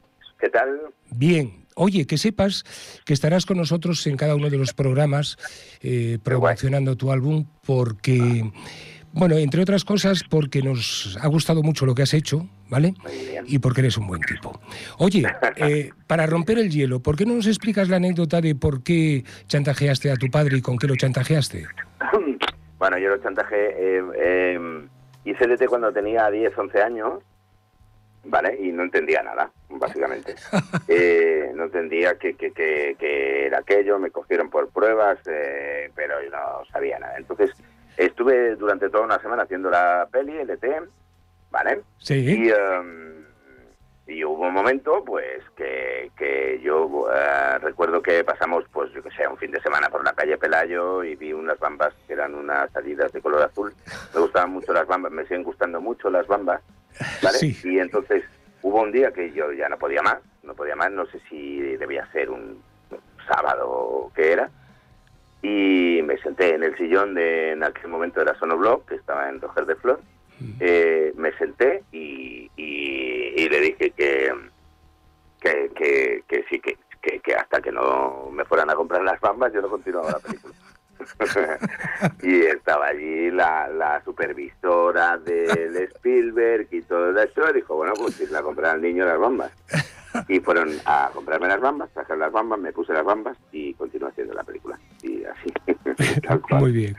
¿Qué 0.40 0.48
tal? 0.48 0.70
Bien. 1.10 1.66
Oye, 1.74 2.06
que 2.06 2.16
sepas 2.16 2.64
que 3.04 3.12
estarás 3.12 3.44
con 3.44 3.58
nosotros 3.58 4.06
en 4.06 4.16
cada 4.16 4.34
uno 4.34 4.48
de 4.48 4.56
los 4.56 4.72
programas 4.72 5.36
eh, 5.82 6.16
promocionando 6.22 6.96
tu 6.96 7.12
álbum 7.12 7.44
porque, 7.66 8.50
bueno, 9.12 9.36
entre 9.36 9.60
otras 9.60 9.84
cosas, 9.84 10.24
porque 10.26 10.62
nos 10.62 11.18
ha 11.20 11.26
gustado 11.26 11.62
mucho 11.62 11.84
lo 11.84 11.94
que 11.94 12.00
has 12.00 12.14
hecho, 12.14 12.48
¿vale? 12.70 12.94
Y 13.46 13.58
porque 13.58 13.80
eres 13.80 13.98
un 13.98 14.06
buen 14.06 14.22
tipo. 14.22 14.58
Oye, 14.98 15.24
eh, 15.56 15.90
para 16.06 16.26
romper 16.26 16.58
el 16.58 16.70
hielo, 16.70 17.00
¿por 17.00 17.16
qué 17.16 17.26
no 17.26 17.34
nos 17.34 17.46
explicas 17.46 17.88
la 17.88 17.96
anécdota 17.96 18.40
de 18.40 18.54
por 18.54 18.82
qué 18.82 19.24
chantajeaste 19.46 20.10
a 20.10 20.16
tu 20.16 20.30
padre 20.30 20.56
y 20.56 20.62
con 20.62 20.78
qué 20.78 20.86
lo 20.86 20.96
chantajeaste? 20.96 21.66
Bueno, 22.80 22.96
yo 22.96 23.10
lo 23.10 23.18
chantaje. 23.18 23.74
Eh, 23.76 24.02
eh, 24.16 24.88
hice 25.26 25.46
DT 25.46 25.66
cuando 25.66 25.92
tenía 25.92 26.30
10, 26.30 26.56
11 26.56 26.82
años, 26.82 27.22
¿vale? 28.24 28.58
Y 28.58 28.72
no 28.72 28.82
entendía 28.82 29.22
nada, 29.22 29.50
básicamente. 29.68 30.34
Eh, 30.88 31.52
no 31.54 31.64
entendía 31.64 32.18
qué 32.18 32.34
que, 32.34 32.52
que, 32.52 32.96
que 32.98 33.46
era 33.46 33.58
aquello, 33.58 33.98
me 34.00 34.10
cogieron 34.10 34.50
por 34.50 34.70
pruebas, 34.70 35.18
eh, 35.26 35.90
pero 35.94 36.20
yo 36.20 36.30
no 36.30 36.64
sabía 36.72 36.98
nada. 36.98 37.16
Entonces, 37.16 37.52
estuve 37.96 38.56
durante 38.56 38.88
toda 38.88 39.04
una 39.04 39.20
semana 39.20 39.44
haciendo 39.44 39.70
la 39.70 40.08
peli, 40.10 40.36
el 40.36 40.48
DT, 40.48 40.66
¿vale? 41.50 41.82
Sí. 41.98 42.14
Y, 42.14 42.52
y 44.12 44.24
hubo 44.24 44.48
un 44.48 44.52
momento, 44.54 45.04
pues, 45.04 45.42
que, 45.56 46.10
que 46.16 46.60
yo 46.62 47.06
eh, 47.14 47.58
recuerdo 47.58 48.02
que 48.02 48.24
pasamos, 48.24 48.64
pues, 48.72 48.90
yo 48.92 49.02
que 49.02 49.10
sé, 49.12 49.26
un 49.28 49.36
fin 49.36 49.52
de 49.52 49.60
semana 49.60 49.88
por 49.88 50.04
la 50.04 50.12
calle 50.12 50.36
Pelayo 50.36 51.04
y 51.04 51.14
vi 51.14 51.32
unas 51.32 51.58
bambas 51.60 51.94
que 52.06 52.14
eran 52.14 52.34
unas 52.34 52.70
salidas 52.72 53.12
de 53.12 53.20
color 53.20 53.42
azul. 53.42 53.72
Me 54.12 54.20
gustaban 54.20 54.50
mucho 54.50 54.72
las 54.72 54.86
bambas, 54.86 55.12
me 55.12 55.22
siguen 55.24 55.44
gustando 55.44 55.80
mucho 55.80 56.10
las 56.10 56.26
bambas, 56.26 56.60
¿vale? 57.22 57.38
Sí. 57.38 57.56
Y 57.62 57.78
entonces 57.78 58.24
hubo 58.62 58.82
un 58.82 58.90
día 58.90 59.12
que 59.12 59.30
yo 59.32 59.52
ya 59.52 59.68
no 59.68 59.78
podía 59.78 60.02
más, 60.02 60.18
no 60.42 60.54
podía 60.54 60.74
más, 60.74 60.90
no 60.90 61.06
sé 61.06 61.20
si 61.28 61.60
debía 61.76 62.10
ser 62.10 62.30
un 62.30 62.60
sábado 63.28 63.70
o 63.70 64.12
qué 64.12 64.32
era. 64.32 64.50
y 65.42 66.00
me 66.02 66.18
senté 66.18 66.54
en 66.54 66.62
el 66.64 66.76
sillón 66.76 67.14
de, 67.14 67.52
en 67.52 67.62
aquel 67.62 67.88
momento 67.88 68.20
era 68.20 68.34
Sonobloc, 68.38 68.86
que 68.88 68.96
estaba 68.96 69.28
en 69.28 69.40
Roger 69.40 69.66
de 69.66 69.76
Flor, 69.76 70.00
eh, 70.60 71.12
me 71.16 71.32
senté 71.38 71.82
y, 71.92 72.50
y- 72.56 73.32
y 73.36 73.48
le 73.48 73.60
dije 73.60 73.90
que, 73.90 74.32
que, 75.40 75.70
que, 76.28 76.44
sí, 76.48 76.60
que, 76.60 76.76
que, 77.02 77.20
que 77.20 77.34
hasta 77.34 77.60
que 77.60 77.72
no 77.72 78.28
me 78.32 78.44
fueran 78.44 78.70
a 78.70 78.74
comprar 78.74 79.02
las 79.02 79.20
bambas 79.20 79.52
yo 79.52 79.60
no 79.62 79.68
continuaba 79.68 80.10
la 80.10 80.18
película. 80.18 80.54
y 82.22 82.42
estaba 82.42 82.88
allí 82.88 83.30
la, 83.30 83.68
la 83.68 84.02
supervisora 84.04 85.16
del 85.16 85.74
Spielberg 85.76 86.68
y 86.70 86.82
todo 86.82 87.18
eso, 87.18 87.48
y 87.50 87.54
dijo, 87.54 87.74
bueno, 87.76 87.94
pues 87.94 88.14
si 88.16 88.26
la 88.26 88.42
comprar 88.42 88.74
al 88.74 88.82
niño 88.82 89.06
las 89.06 89.18
bambas. 89.18 89.50
Y 90.28 90.40
fueron 90.40 90.70
a 90.86 91.10
comprarme 91.14 91.46
las 91.48 91.60
bambas, 91.60 91.88
traje 91.92 92.16
las 92.16 92.32
bambas, 92.32 92.58
me 92.58 92.72
puse 92.72 92.92
las 92.92 93.04
bambas 93.04 93.36
y 93.52 93.74
continué 93.74 94.08
haciendo 94.10 94.34
la 94.34 94.42
película. 94.44 94.78
Y 95.02 95.22
así. 95.24 95.52
tal 96.26 96.40
cual. 96.40 96.60
Muy 96.62 96.72
bien. 96.72 96.96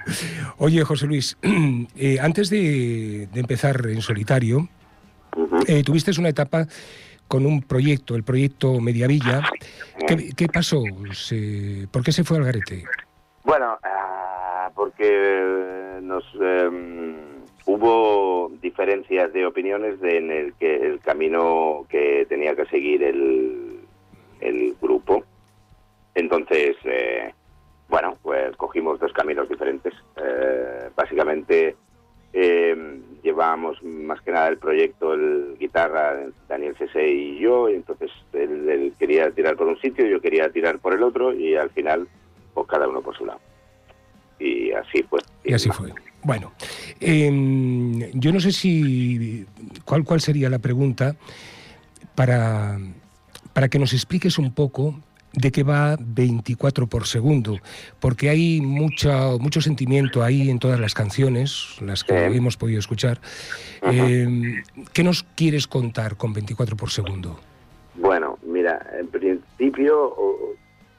Oye, 0.58 0.84
José 0.84 1.08
Luis, 1.08 1.38
eh, 1.96 2.20
antes 2.22 2.50
de, 2.50 3.28
de 3.32 3.40
empezar 3.40 3.86
en 3.88 4.02
solitario, 4.02 4.68
eh, 5.68 5.84
tuviste 5.84 6.12
una 6.20 6.30
etapa 6.30 6.68
con 7.28 7.46
un 7.46 7.62
proyecto, 7.62 8.16
el 8.16 8.24
proyecto 8.24 8.80
Mediavilla. 8.82 9.42
¿Qué, 10.08 10.32
qué 10.36 10.48
pasó? 10.48 10.84
Se- 11.14 11.88
¿Por 11.92 12.04
qué 12.04 12.12
se 12.12 12.24
fue 12.24 12.38
al 12.38 12.44
garete? 12.44 12.84
Bueno, 13.44 13.78
ah, 13.84 14.70
porque 14.76 16.00
nos 16.02 16.24
em, 16.42 17.16
hubo 17.66 18.52
diferencias 18.62 19.32
de 19.34 19.46
opiniones 19.46 20.00
de- 20.02 20.18
en 20.18 20.32
el 20.32 20.54
que 20.54 20.76
el 20.76 21.00
camino 21.00 21.86
que 21.90 22.26
tenía 22.28 22.56
que 22.56 22.66
seguir 22.66 23.04
el, 23.04 23.80
el 24.40 24.76
grupo. 24.82 25.24
Entonces, 26.16 26.76
eh, 26.86 27.34
bueno, 27.90 28.18
pues 28.22 28.56
cogimos 28.58 29.00
dos 29.00 29.14
caminos 29.14 29.48
diferentes. 29.50 29.94
Eh, 30.18 30.90
básicamente 30.96 31.76
eh, 32.34 33.02
llevábamos 33.24 33.82
más 33.84 34.22
que 34.22 34.32
nada 34.32 34.48
el 34.48 34.58
proyecto, 34.58 35.14
el 35.14 35.56
guitarra, 35.60 36.18
Daniel 36.48 36.76
Cese 36.78 37.08
y 37.08 37.40
yo, 37.40 37.70
y 37.70 37.76
entonces 37.76 38.10
él, 38.34 38.68
él 38.70 38.94
quería 38.98 39.30
tirar 39.32 39.56
por 39.56 39.68
un 39.68 39.78
sitio, 39.80 40.06
yo 40.06 40.22
quería 40.22 40.50
tirar 40.50 40.80
por 40.80 40.94
el 40.94 41.04
otro, 41.04 41.34
y 41.34 41.56
al 41.56 41.70
final, 41.72 42.08
pues 42.54 42.68
cada 42.68 42.88
uno 42.88 43.02
por 43.02 43.16
su 43.18 43.26
lado. 43.26 43.40
Y 44.40 44.72
así 44.72 45.04
fue. 45.04 45.20
Y 45.44 45.54
así 45.54 45.70
fue. 45.70 45.92
Bueno, 46.24 46.52
em, 47.00 48.12
yo 48.14 48.32
no 48.32 48.40
sé 48.40 48.52
si 48.52 49.46
cuál, 49.86 50.04
cuál 50.04 50.22
sería 50.22 50.50
la 50.50 50.60
pregunta 50.60 51.16
para, 52.16 52.80
para 53.54 53.70
que 53.70 53.80
nos 53.80 53.94
expliques 53.94 54.38
un 54.38 54.54
poco 54.54 55.00
de 55.34 55.52
qué 55.52 55.64
va 55.64 55.98
24 56.00 56.88
por 56.88 57.08
segundo, 57.08 57.58
porque 58.00 58.30
hay 58.30 58.60
mucha, 58.62 59.30
mucho 59.40 59.62
sentimiento 59.62 60.24
ahí 60.24 60.50
en 60.50 60.60
todas 60.60 60.80
las 60.80 60.94
canciones, 60.94 61.78
las 61.80 62.04
que 62.04 62.14
Sí. 62.30 62.38
hemos 62.38 62.58
podido 62.58 62.80
escuchar. 62.80 63.20
Em, 63.82 64.62
¿Qué 64.94 65.04
nos 65.04 65.24
quieres 65.24 65.68
contar 65.68 66.18
con 66.18 66.34
24 66.34 66.76
por 66.76 66.92
segundo? 66.92 67.40
Bueno, 67.96 68.38
mira, 68.46 68.86
en 69.00 69.08
principio 69.08 70.14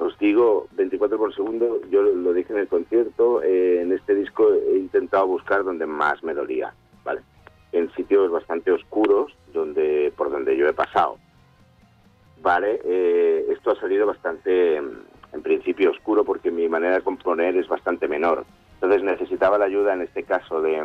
os 0.04 0.18
digo 0.18 0.68
24 0.72 1.18
por 1.18 1.34
segundo, 1.34 1.80
yo 1.90 2.02
lo 2.02 2.32
dije 2.32 2.52
en 2.52 2.60
el 2.60 2.68
concierto, 2.68 3.42
eh, 3.42 3.82
en 3.82 3.92
este 3.92 4.14
disco 4.14 4.52
he 4.52 4.78
intentado 4.78 5.26
buscar 5.26 5.64
donde 5.64 5.86
más 5.86 6.22
me 6.22 6.34
dolía, 6.34 6.74
¿vale? 7.04 7.22
En 7.72 7.92
sitios 7.94 8.30
bastante 8.30 8.70
oscuros 8.70 9.32
donde 9.52 10.12
por 10.16 10.30
donde 10.30 10.56
yo 10.56 10.68
he 10.68 10.72
pasado. 10.72 11.18
Vale, 12.42 12.80
eh, 12.84 13.46
esto 13.50 13.70
ha 13.70 13.80
salido 13.80 14.06
bastante, 14.06 14.76
en 14.76 15.42
principio, 15.42 15.92
oscuro 15.92 16.24
porque 16.24 16.50
mi 16.50 16.68
manera 16.68 16.96
de 16.96 17.02
componer 17.02 17.56
es 17.56 17.68
bastante 17.68 18.08
menor. 18.08 18.44
Entonces 18.74 19.04
necesitaba 19.04 19.58
la 19.58 19.66
ayuda, 19.66 19.94
en 19.94 20.02
este 20.02 20.24
caso, 20.24 20.60
de, 20.60 20.82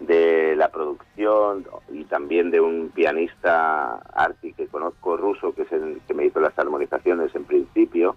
de 0.00 0.56
la 0.56 0.68
producción 0.68 1.66
y 1.92 2.04
también 2.04 2.50
de 2.50 2.60
un 2.60 2.90
pianista 2.94 3.96
arti 4.14 4.52
que 4.52 4.66
conozco 4.66 5.16
ruso, 5.16 5.54
que 5.54 5.62
es 5.62 5.72
el 5.72 6.00
que 6.06 6.14
me 6.14 6.26
hizo 6.26 6.40
las 6.40 6.58
armonizaciones 6.58 7.34
en 7.34 7.44
principio. 7.44 8.16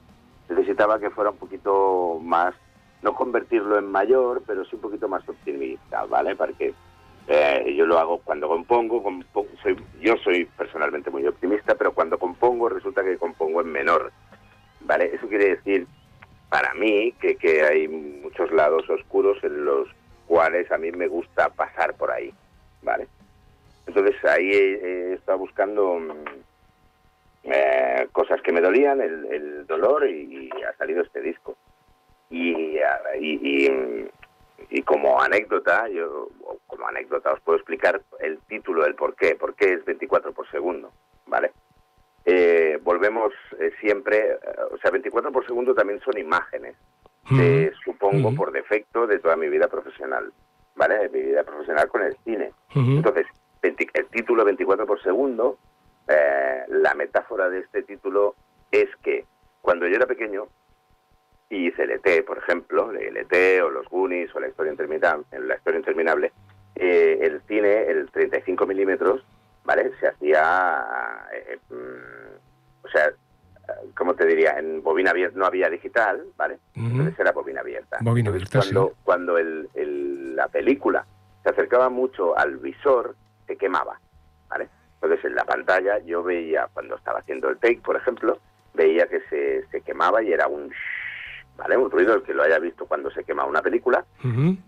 Necesitaba 0.50 1.00
que 1.00 1.10
fuera 1.10 1.30
un 1.32 1.38
poquito 1.38 2.20
más, 2.22 2.56
no 3.02 3.14
convertirlo 3.14 3.78
en 3.78 3.92
mayor, 3.92 4.42
pero 4.48 4.66
sí 4.66 4.76
un 4.76 4.82
poquito 4.82 5.08
más 5.08 5.28
optimista, 5.28 6.06
¿vale? 6.06 6.36
Para 6.36 6.54
que 6.54 6.74
eh, 7.28 7.74
yo 7.78 7.86
lo 7.86 8.00
hago 8.00 8.20
cuando 8.20 8.48
compongo, 8.48 9.04
compo- 9.04 9.46
soy, 9.62 9.76
yo 10.02 10.16
soy 10.24 10.46
personalmente 10.46 11.10
muy 11.10 11.28
optimista, 11.28 11.76
pero 11.76 11.94
cuando 11.94 12.18
compongo 12.18 12.70
resulta 12.70 13.04
que 13.04 13.18
compongo 13.18 13.62
en 13.62 13.72
menor, 13.72 14.12
¿vale? 14.82 15.12
Eso 15.14 15.28
quiere 15.28 15.56
decir, 15.56 15.86
para 16.50 16.74
mí, 16.76 17.12
que, 17.20 17.36
que 17.36 17.64
hay 17.64 17.88
muchos 17.90 18.50
lados 18.52 18.90
oscuros 18.90 19.38
en 19.44 19.66
los 19.66 19.88
cuales 20.28 20.72
a 20.72 20.78
mí 20.78 20.92
me 20.92 21.08
gusta 21.08 21.50
pasar 21.50 21.96
por 21.96 22.12
ahí, 22.12 22.34
¿vale? 22.82 23.08
Entonces 23.88 24.16
ahí 24.26 24.52
he, 24.52 24.74
he 24.74 25.14
estado 25.14 25.40
buscando 25.40 25.96
mm, 25.96 26.24
eh, 27.44 28.08
cosas 28.12 28.42
que 28.42 28.52
me 28.52 28.62
dolían, 28.62 29.02
el, 29.02 29.26
el 29.32 29.68
dolor, 29.68 30.08
y, 30.08 30.50
ha 30.68 30.78
salido 30.78 31.02
este 31.02 31.22
disco. 31.22 31.56
Y, 32.30 32.78
ah, 32.80 33.16
y, 33.20 33.70
mm, 33.70 34.08
y 34.70 34.82
como 34.82 35.22
anécdota, 35.22 35.88
yo 35.88 36.30
como 36.68 36.88
anécdota 36.88 37.32
os 37.32 37.40
puedo 37.42 37.58
explicar 37.58 38.02
el 38.20 38.40
título, 38.48 38.86
el 38.86 38.96
por 38.96 39.16
qué, 39.16 39.36
por 39.36 39.56
qué 39.56 39.74
es 39.74 39.86
24 39.86 40.34
por 40.34 40.50
segundo, 40.52 40.92
¿vale? 41.26 41.52
Eh, 42.26 42.78
volvemos 42.84 43.32
eh, 43.58 43.72
siempre, 43.80 44.32
eh, 44.32 44.40
o 44.72 44.78
sea, 44.80 44.92
24 44.92 45.32
por 45.32 45.46
segundo 45.46 45.74
también 45.74 46.02
son 46.02 46.18
imágenes, 46.18 46.76
supongo 47.84 48.34
por 48.36 48.52
defecto 48.52 49.08
de 49.08 49.20
toda 49.20 49.36
mi 49.36 49.50
vida 49.50 49.68
profesional, 49.68 50.32
¿vale? 50.76 50.98
De 50.98 51.10
mi 51.10 51.22
vida 51.22 51.44
profesional 51.44 51.88
con 51.88 52.04
el 52.04 52.16
cine. 52.24 52.52
Entonces, 52.76 53.26
20 53.62 53.88
el 53.94 54.06
título 54.08 54.46
24 54.46 54.86
por 54.86 55.02
segundo, 55.02 55.58
eh, 56.08 56.64
la 56.70 56.94
metáfora 56.94 57.50
de 57.50 57.60
este 57.60 57.84
título 57.84 58.36
es 58.72 58.88
que 59.04 59.26
cuando 59.62 59.88
yo 59.88 59.96
era 59.96 60.06
pequeño 60.06 60.48
y 61.50 61.68
hice 61.68 61.86
LT, 61.86 62.26
por 62.26 62.38
ejemplo, 62.38 62.92
el 62.92 63.18
LT 63.18 63.62
o 63.64 63.70
los 63.70 63.88
Goonies 63.88 64.34
o 64.36 64.40
la 64.40 64.48
historia 64.48 64.72
interminable, 64.72 65.26
la 65.32 65.56
historia 65.56 65.80
interminable 65.80 66.32
eh, 66.76 67.18
el 67.22 67.42
cine, 67.48 67.88
el 67.88 68.10
35 68.12 68.66
milímetros, 68.68 69.24
¿vale? 69.64 69.92
Se 70.00 70.08
hacía, 70.08 70.86
eh, 71.34 71.58
mm, 71.70 72.86
o 72.86 72.90
sea, 72.90 73.08
eh, 73.08 73.14
¿cómo 73.98 74.14
te 74.14 74.26
diría? 74.26 74.52
En 74.60 74.82
bobina 74.84 75.12
abierta 75.12 75.38
no 75.38 75.46
había 75.46 75.70
digital, 75.70 76.24
¿vale? 76.38 76.60
Ujú. 76.76 76.86
Entonces 76.88 77.20
era 77.20 77.32
bobina 77.32 77.62
abierta. 77.62 77.98
Bobina 78.02 78.30
abierta, 78.30 78.62
sí. 78.62 78.74
cuando, 78.74 78.94
cuando 79.04 79.38
el- 79.38 79.70
el- 79.74 80.36
la 80.36 80.48
película 80.48 81.06
se 81.44 81.50
acercaba 81.50 81.90
mucho 81.90 82.38
al 82.38 82.58
visor, 82.58 83.16
se 83.48 83.56
quemaba, 83.58 84.00
¿vale? 84.50 84.68
Entonces 85.02 85.26
en 85.26 85.36
la 85.36 85.46
pantalla 85.46 86.00
yo 86.00 86.24
veía, 86.24 86.68
cuando 86.74 86.96
estaba 86.96 87.20
haciendo 87.20 87.50
el 87.50 87.58
take, 87.58 87.82
por 87.84 87.96
ejemplo, 87.96 88.40
veía 88.74 89.08
que 89.08 89.22
se, 89.30 89.66
se 89.68 89.82
quemaba 89.82 90.22
y 90.22 90.32
era 90.32 90.48
un 90.48 90.70
shhh, 90.70 91.56
¿vale? 91.58 91.78
Un 91.78 91.90
ruido, 91.90 92.14
el 92.16 92.24
que 92.24 92.34
lo 92.34 92.44
haya 92.44 92.60
visto 92.60 92.86
cuando 92.86 93.10
se 93.12 93.24
quema 93.24 93.46
una 93.46 93.62
película, 93.62 94.06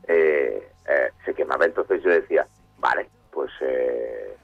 eh, 0.08 0.68
eh, 0.88 1.10
se 1.26 1.34
quemaba. 1.34 1.66
Entonces 1.66 2.02
yo 2.04 2.10
decía, 2.10 2.48
vale, 2.80 3.08
pues, 3.32 3.52
eh, 3.62 4.36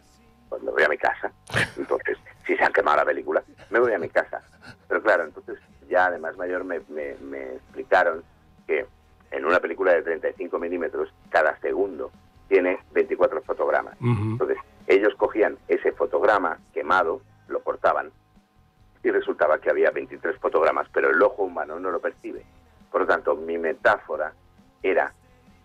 pues 0.50 0.62
me 0.62 0.72
voy 0.72 0.84
a 0.84 0.90
mi 0.90 0.98
casa. 0.98 1.32
Entonces, 1.78 2.18
si 2.46 2.56
se 2.56 2.64
ha 2.64 2.70
quemado 2.70 2.98
la 2.98 3.06
película, 3.06 3.44
me 3.70 3.80
voy 3.80 3.94
a 3.94 4.00
mi 4.00 4.10
casa. 4.10 4.42
Pero 4.88 5.02
claro, 5.02 5.24
entonces 5.24 5.58
ya 5.90 6.06
además 6.08 6.38
mayor 6.38 6.64
me, 6.64 6.80
me- 6.90 7.16
me 7.22 7.56
explicaron 7.56 8.24
que 8.68 8.86
en 9.32 9.46
una 9.46 9.60
película 9.60 9.94
de 9.94 10.02
35 10.04 10.58
milímetros, 10.60 11.14
cada 11.30 11.58
segundo 11.60 12.12
tiene 12.48 12.80
24 12.92 13.42
fotogramas. 13.42 13.96
Ujú. 14.00 14.10
Entonces, 14.32 14.58
ellos 14.88 15.14
cogían 15.16 15.58
ese 15.68 15.92
fotograma 15.92 16.60
quemado, 16.74 17.22
lo 17.48 17.60
cortaban 17.62 18.12
y 19.04 19.12
resultaba 19.12 19.60
que 19.60 19.70
había 19.70 19.92
23 19.92 20.38
fotogramas, 20.40 20.88
pero 20.94 21.10
el 21.10 21.22
ojo 21.22 21.44
humano 21.44 21.80
no 21.80 21.92
lo 21.92 22.00
percibe. 22.00 22.44
Por 22.92 23.02
lo 23.02 23.08
tanto, 23.08 23.36
mi 23.36 23.58
metáfora 23.58 24.34
era, 24.82 25.14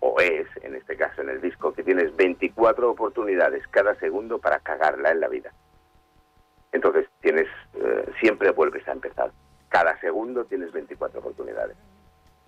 o 0.00 0.20
es, 0.20 0.46
en 0.62 0.74
este 0.74 0.96
caso 0.96 1.20
en 1.22 1.28
el 1.30 1.40
disco, 1.40 1.72
que 1.72 1.82
tienes 1.82 2.14
24 2.16 2.90
oportunidades 2.90 3.66
cada 3.68 3.94
segundo 3.96 4.38
para 4.38 4.58
cagarla 4.60 5.10
en 5.10 5.20
la 5.20 5.28
vida. 5.28 5.52
Entonces, 6.72 7.06
tienes, 7.20 7.46
eh, 7.74 8.10
siempre 8.20 8.50
vuelves 8.50 8.86
a 8.88 8.92
empezar. 8.92 9.30
Cada 9.68 9.98
segundo 10.00 10.44
tienes 10.44 10.72
24 10.72 11.20
oportunidades. 11.20 11.76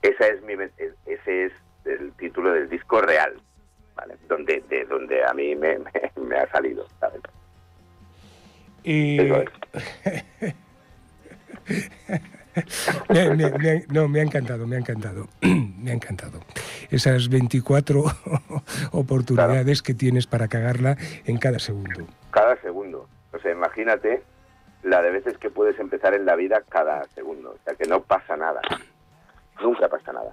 Esa 0.03 0.27
es 0.29 0.43
mi, 0.43 0.55
e- 0.55 0.95
ese 1.07 1.47
es 1.47 1.53
el 1.85 2.13
título 2.15 2.53
del 2.53 2.69
disco 2.69 3.01
real, 3.01 3.35
¿vale? 3.95 4.17
Donde, 4.29 4.63
de 4.69 4.85
donde 4.85 5.25
a 5.25 5.33
mí 5.35 5.55
me, 5.55 5.79
me- 5.79 6.13
me 6.23 6.37
ha 6.37 6.49
salido, 6.51 6.87
¿sabes? 7.01 7.21
Eso 8.85 9.45
me- 13.09 13.31
me- 13.37 13.51
me- 13.59 13.85
no, 13.89 14.09
me 14.09 14.21
ha 14.21 14.23
encantado, 14.23 14.67
me 14.67 14.77
ha 14.77 14.79
encantado, 14.81 15.29
me 15.43 15.91
ha 15.91 15.95
encantado. 15.95 16.41
Esas 16.91 17.29
24 17.29 18.05
oportunidades 18.93 19.83
que 19.83 19.95
tienes 19.95 20.27
para 20.27 20.49
cagarla 20.49 20.97
en 21.25 21.39
cada 21.39 21.59
segundo. 21.59 22.07
cada 22.31 22.57
segundo. 22.57 22.72
Sea, 23.43 23.53
imagínate 23.53 24.23
la 24.83 25.03
de 25.03 25.11
veces 25.11 25.39
que 25.39 25.51
puedes 25.51 25.79
empezar 25.79 26.15
en 26.15 26.27
la 26.27 26.35
vida 26.37 26.63
cada 26.69 27.05
segundo. 27.15 27.51
O 27.51 27.59
sea, 27.65 27.75
que 27.75 27.85
no 27.89 28.03
pasa 28.03 28.37
nada. 28.37 28.61
nunca 29.63 29.89
pasa 29.89 30.13
nada. 30.13 30.33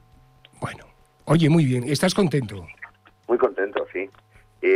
Bueno, 0.59 0.85
oye, 1.25 1.49
muy 1.49 1.65
bien, 1.65 1.83
¿estás 1.83 2.13
contento? 2.15 2.65
Muy 3.27 3.37
contento, 3.37 3.85
sí. 3.93 4.09
Y, 4.61 4.71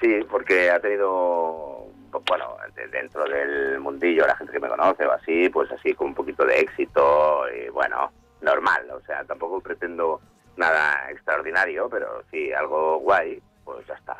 sí, 0.00 0.20
porque 0.30 0.70
ha 0.70 0.80
tenido, 0.80 1.86
bueno, 2.26 2.56
de- 2.74 2.88
dentro 2.88 3.24
del 3.24 3.78
mundillo, 3.80 4.26
la 4.26 4.36
gente 4.36 4.52
que 4.54 4.60
me 4.60 4.68
conoce 4.68 5.04
o 5.04 5.12
así, 5.12 5.48
pues 5.50 5.70
así 5.70 5.92
con 5.94 6.08
un 6.08 6.14
poquito 6.14 6.44
de 6.46 6.60
éxito 6.60 7.44
y 7.50 7.68
bueno, 7.68 8.10
normal. 8.40 8.88
O 8.92 9.00
sea, 9.02 9.22
tampoco 9.24 9.60
pretendo 9.60 10.20
nada 10.56 11.10
extraordinario, 11.10 11.88
pero 11.90 12.22
sí, 12.30 12.52
algo 12.52 12.98
guay, 13.00 13.40
pues 13.64 13.86
ya 13.86 13.94
está. 13.94 14.16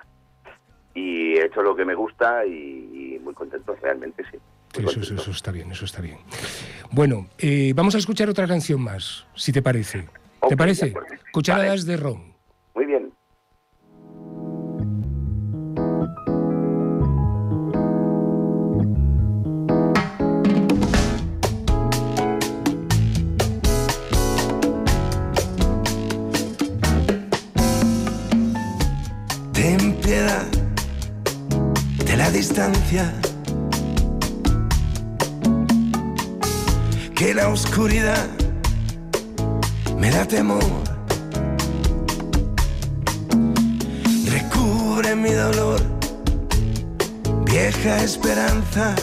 Y 0.95 1.35
he 1.35 1.47
hecho 1.47 1.63
lo 1.63 1.75
que 1.75 1.85
me 1.85 1.95
gusta 1.95 2.47
y, 2.47 3.15
y 3.15 3.19
muy 3.23 3.35
contento, 3.35 3.77
realmente 3.83 4.23
sí. 4.31 4.39
Muy 4.77 4.91
Eso, 4.91 5.01
eso, 5.01 5.15
eso 5.15 5.31
está 5.31 5.51
bien, 5.53 5.71
eso 5.71 5.85
está 5.85 6.01
bien. 6.01 6.19
Bueno, 6.91 7.29
eh, 7.39 7.73
vamos 7.75 7.95
a 7.95 7.99
escuchar 7.99 8.29
otra 8.29 8.47
canción 8.47 8.81
más, 8.81 9.27
si 9.35 9.53
te 9.53 9.63
parece. 9.63 10.09
¿Te 10.49 10.57
parece? 10.57 10.93
Cucharadas 11.33 11.87
de 11.87 11.97
ron. 11.97 12.35
Muy 12.75 12.87
bien. 12.87 13.13
Temor. 40.35 40.83
Recubre 44.37 45.15
mi 45.15 45.31
dolor, 45.31 45.81
vieja 47.45 48.03
esperanza. 48.03 48.97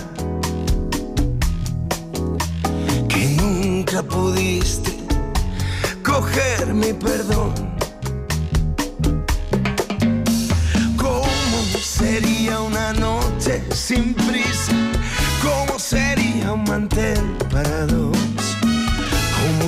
Que 3.08 3.24
nunca 3.40 4.04
pudiste 4.04 4.92
coger 6.04 6.74
mi 6.74 6.92
perdón. 6.92 7.54
¿Cómo 10.98 11.58
sería 11.82 12.60
una 12.60 12.92
noche 12.92 13.64
sin 13.74 14.14
prisa? 14.14 14.74
¿Cómo 15.42 15.80
sería 15.80 16.52
un 16.52 16.64
mantel 16.66 17.24
para 17.50 17.86
dos? 17.86 18.12
¿Cómo 18.12 18.21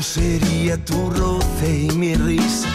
sería 0.03 0.77
tu 0.83 1.09
roce 1.11 1.87
y 1.89 1.91
mi 1.95 2.13
risa? 2.15 2.67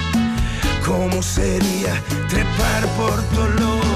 ¿Cómo 0.85 1.23
sería 1.23 2.03
trepar 2.29 2.87
por 2.97 3.23
tu? 3.35 3.88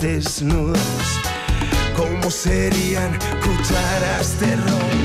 Desnudas? 0.00 1.20
¿Cómo 1.96 2.30
serían 2.30 3.18
cucharas 3.42 4.38
de 4.40 4.56
ron? 4.56 4.95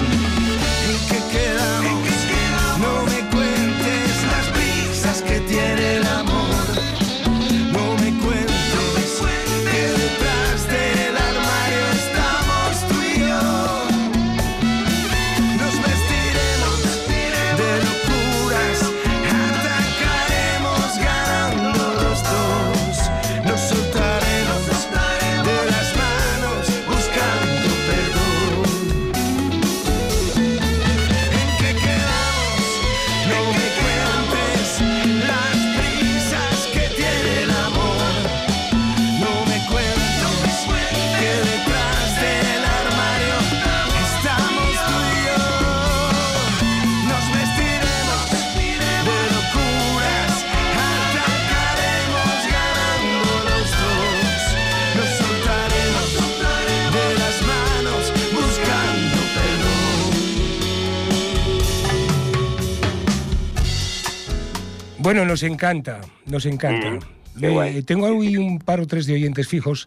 Bueno, 65.12 65.26
nos 65.26 65.43
encanta, 65.43 66.00
nos 66.26 66.45
encanta. 66.45 66.89
Mm, 67.36 67.43
Eh, 67.43 67.84
tengo 67.84 68.06
hoy 68.08 68.38
un 68.38 68.60
par 68.60 68.80
o 68.80 68.88
tres 68.88 69.06
de 69.08 69.13
oyentes 69.13 69.45
fijos 69.45 69.86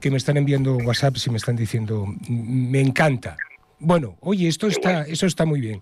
que 0.00 0.10
me 0.10 0.16
están 0.16 0.38
enviando 0.38 0.76
WhatsApp 0.78 1.14
y 1.26 1.28
me 1.28 1.36
están 1.36 1.56
diciendo, 1.56 2.06
"Mm, 2.06 2.70
me 2.70 2.80
encanta. 2.80 3.36
Bueno, 3.78 4.16
oye, 4.20 4.48
esto 4.48 4.68
está, 4.68 5.02
eso 5.02 5.26
está 5.26 5.44
muy 5.44 5.60
bien. 5.60 5.80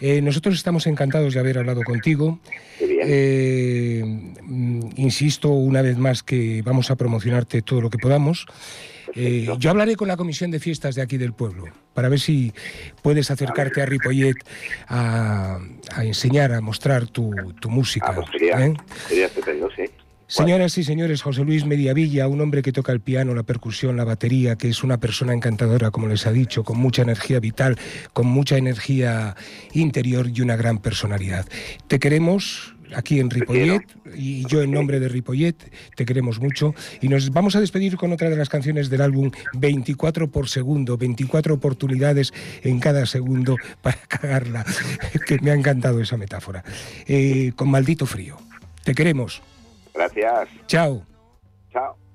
Eh, 0.00 0.20
nosotros 0.20 0.54
estamos 0.54 0.86
encantados 0.86 1.32
de 1.32 1.40
haber 1.40 1.56
hablado 1.56 1.82
contigo. 1.82 2.38
Eh, 2.78 4.02
mm, 4.04 4.80
insisto 4.96 5.48
una 5.48 5.80
vez 5.80 5.96
más 5.96 6.22
que 6.22 6.60
vamos 6.60 6.90
a 6.90 6.96
promocionarte 6.96 7.62
todo 7.62 7.80
lo 7.80 7.88
que 7.88 7.96
podamos. 7.96 8.44
Eh, 9.16 9.48
yo 9.58 9.70
hablaré 9.70 9.96
con 9.96 10.08
la 10.08 10.16
comisión 10.16 10.50
de 10.50 10.60
fiestas 10.60 10.94
de 10.94 11.02
aquí 11.02 11.16
del 11.16 11.32
pueblo 11.32 11.64
para 11.94 12.10
ver 12.10 12.20
si 12.20 12.52
puedes 13.02 13.30
acercarte 13.30 13.80
a 13.80 13.86
Ripollet 13.86 14.36
a, 14.88 15.58
a 15.94 16.04
enseñar, 16.04 16.52
a 16.52 16.60
mostrar 16.60 17.06
tu, 17.06 17.32
tu 17.58 17.70
música. 17.70 18.08
Ah, 18.10 18.14
pues 18.14 18.26
sería, 18.30 18.66
¿eh? 18.66 18.74
sería 19.08 19.26
estupendo, 19.26 19.68
sí. 19.74 19.84
Señoras 20.28 20.76
y 20.76 20.82
señores, 20.82 21.22
José 21.22 21.44
Luis 21.44 21.64
Mediavilla, 21.64 22.26
un 22.26 22.40
hombre 22.40 22.60
que 22.60 22.72
toca 22.72 22.90
el 22.90 23.00
piano, 23.00 23.32
la 23.32 23.44
percusión, 23.44 23.96
la 23.96 24.02
batería, 24.02 24.56
que 24.56 24.68
es 24.68 24.82
una 24.82 24.98
persona 24.98 25.32
encantadora, 25.32 25.92
como 25.92 26.08
les 26.08 26.26
ha 26.26 26.32
dicho, 26.32 26.64
con 26.64 26.78
mucha 26.78 27.02
energía 27.02 27.38
vital, 27.38 27.78
con 28.12 28.26
mucha 28.26 28.56
energía 28.56 29.36
interior 29.72 30.28
y 30.34 30.40
una 30.40 30.56
gran 30.56 30.78
personalidad. 30.78 31.46
Te 31.86 32.00
queremos, 32.00 32.74
aquí 32.94 33.20
en 33.20 33.30
Ripollet 33.30 33.82
y 34.14 34.46
yo 34.46 34.62
en 34.62 34.70
nombre 34.70 35.00
de 35.00 35.08
Ripollet 35.08 35.56
te 35.94 36.04
queremos 36.04 36.40
mucho 36.40 36.74
y 37.00 37.08
nos 37.08 37.30
vamos 37.30 37.56
a 37.56 37.60
despedir 37.60 37.96
con 37.96 38.12
otra 38.12 38.30
de 38.30 38.36
las 38.36 38.48
canciones 38.48 38.90
del 38.90 39.00
álbum 39.02 39.30
24 39.54 40.28
por 40.30 40.48
segundo, 40.48 40.96
24 40.96 41.54
oportunidades 41.54 42.32
en 42.62 42.80
cada 42.80 43.06
segundo 43.06 43.56
para 43.82 43.96
cagarla, 44.08 44.64
que 45.26 45.38
me 45.40 45.50
ha 45.50 45.54
encantado 45.54 46.00
esa 46.00 46.16
metáfora, 46.16 46.64
Eh, 47.06 47.52
con 47.56 47.70
maldito 47.70 48.06
frío. 48.06 48.36
Te 48.84 48.94
queremos. 48.94 49.42
Gracias. 49.94 50.48
Chao. 50.66 51.04
Chao. 51.72 52.05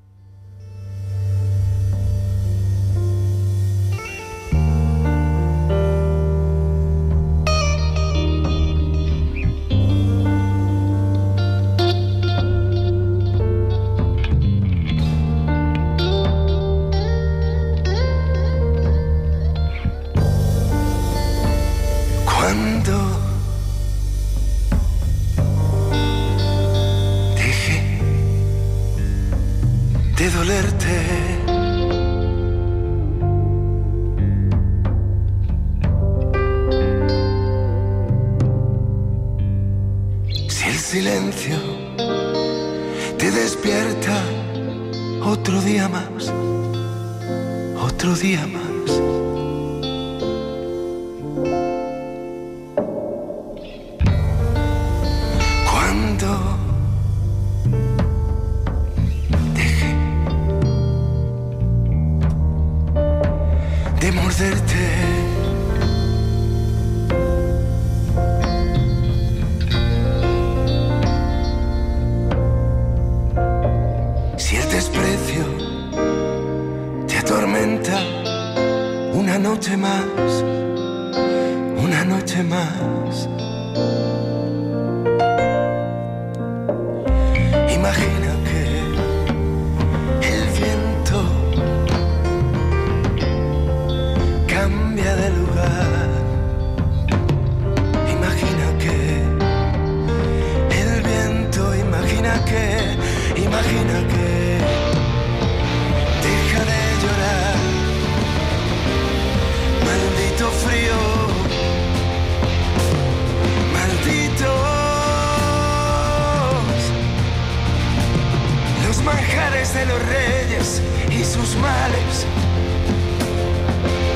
De 119.73 119.85
los 119.85 119.99
reyes 120.05 120.81
y 121.09 121.23
sus 121.23 121.55
males, 121.55 122.25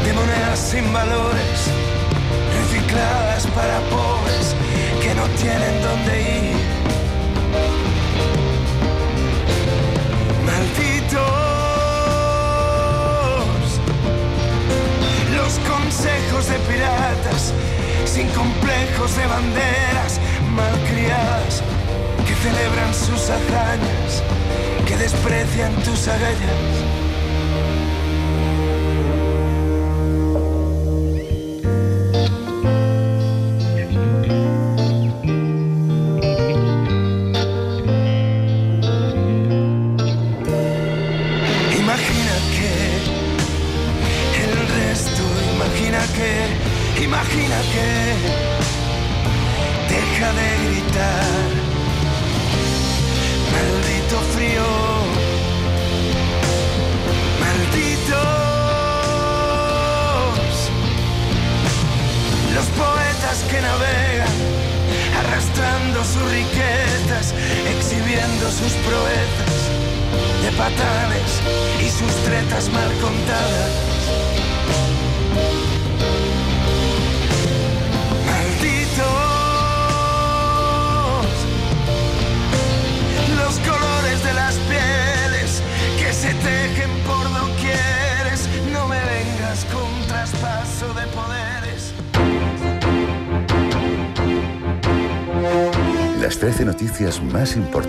de 0.04 0.14
monedas 0.14 0.60
sin 0.60 0.92
valores, 0.92 1.70
recicladas 2.58 3.48
para 3.48 3.80
pobres 3.90 4.56
que 5.02 5.16
no 5.16 5.26
tienen 5.40 5.82
dónde 5.82 6.22
ir. 6.50 6.56
Malditos 10.46 11.22
los 15.38 15.60
consejos 15.72 16.48
de 16.50 16.60
piratas, 16.68 17.54
sin 18.06 18.28
complejos 18.30 19.16
de 19.16 19.26
banderas, 19.28 20.20
malcriadas, 20.54 21.64
que 22.28 22.34
celebran 22.36 22.94
sus 22.94 23.30
hazañas, 23.30 24.24
que 24.86 24.98
desprecian 24.98 25.74
tus 25.84 26.08
agallas. 26.08 27.05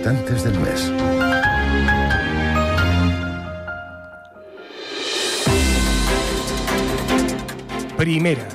Más 0.07 0.15
importantes 0.15 0.43
del 0.43 0.59
mes. 0.59 0.91
Primera. 7.97 8.47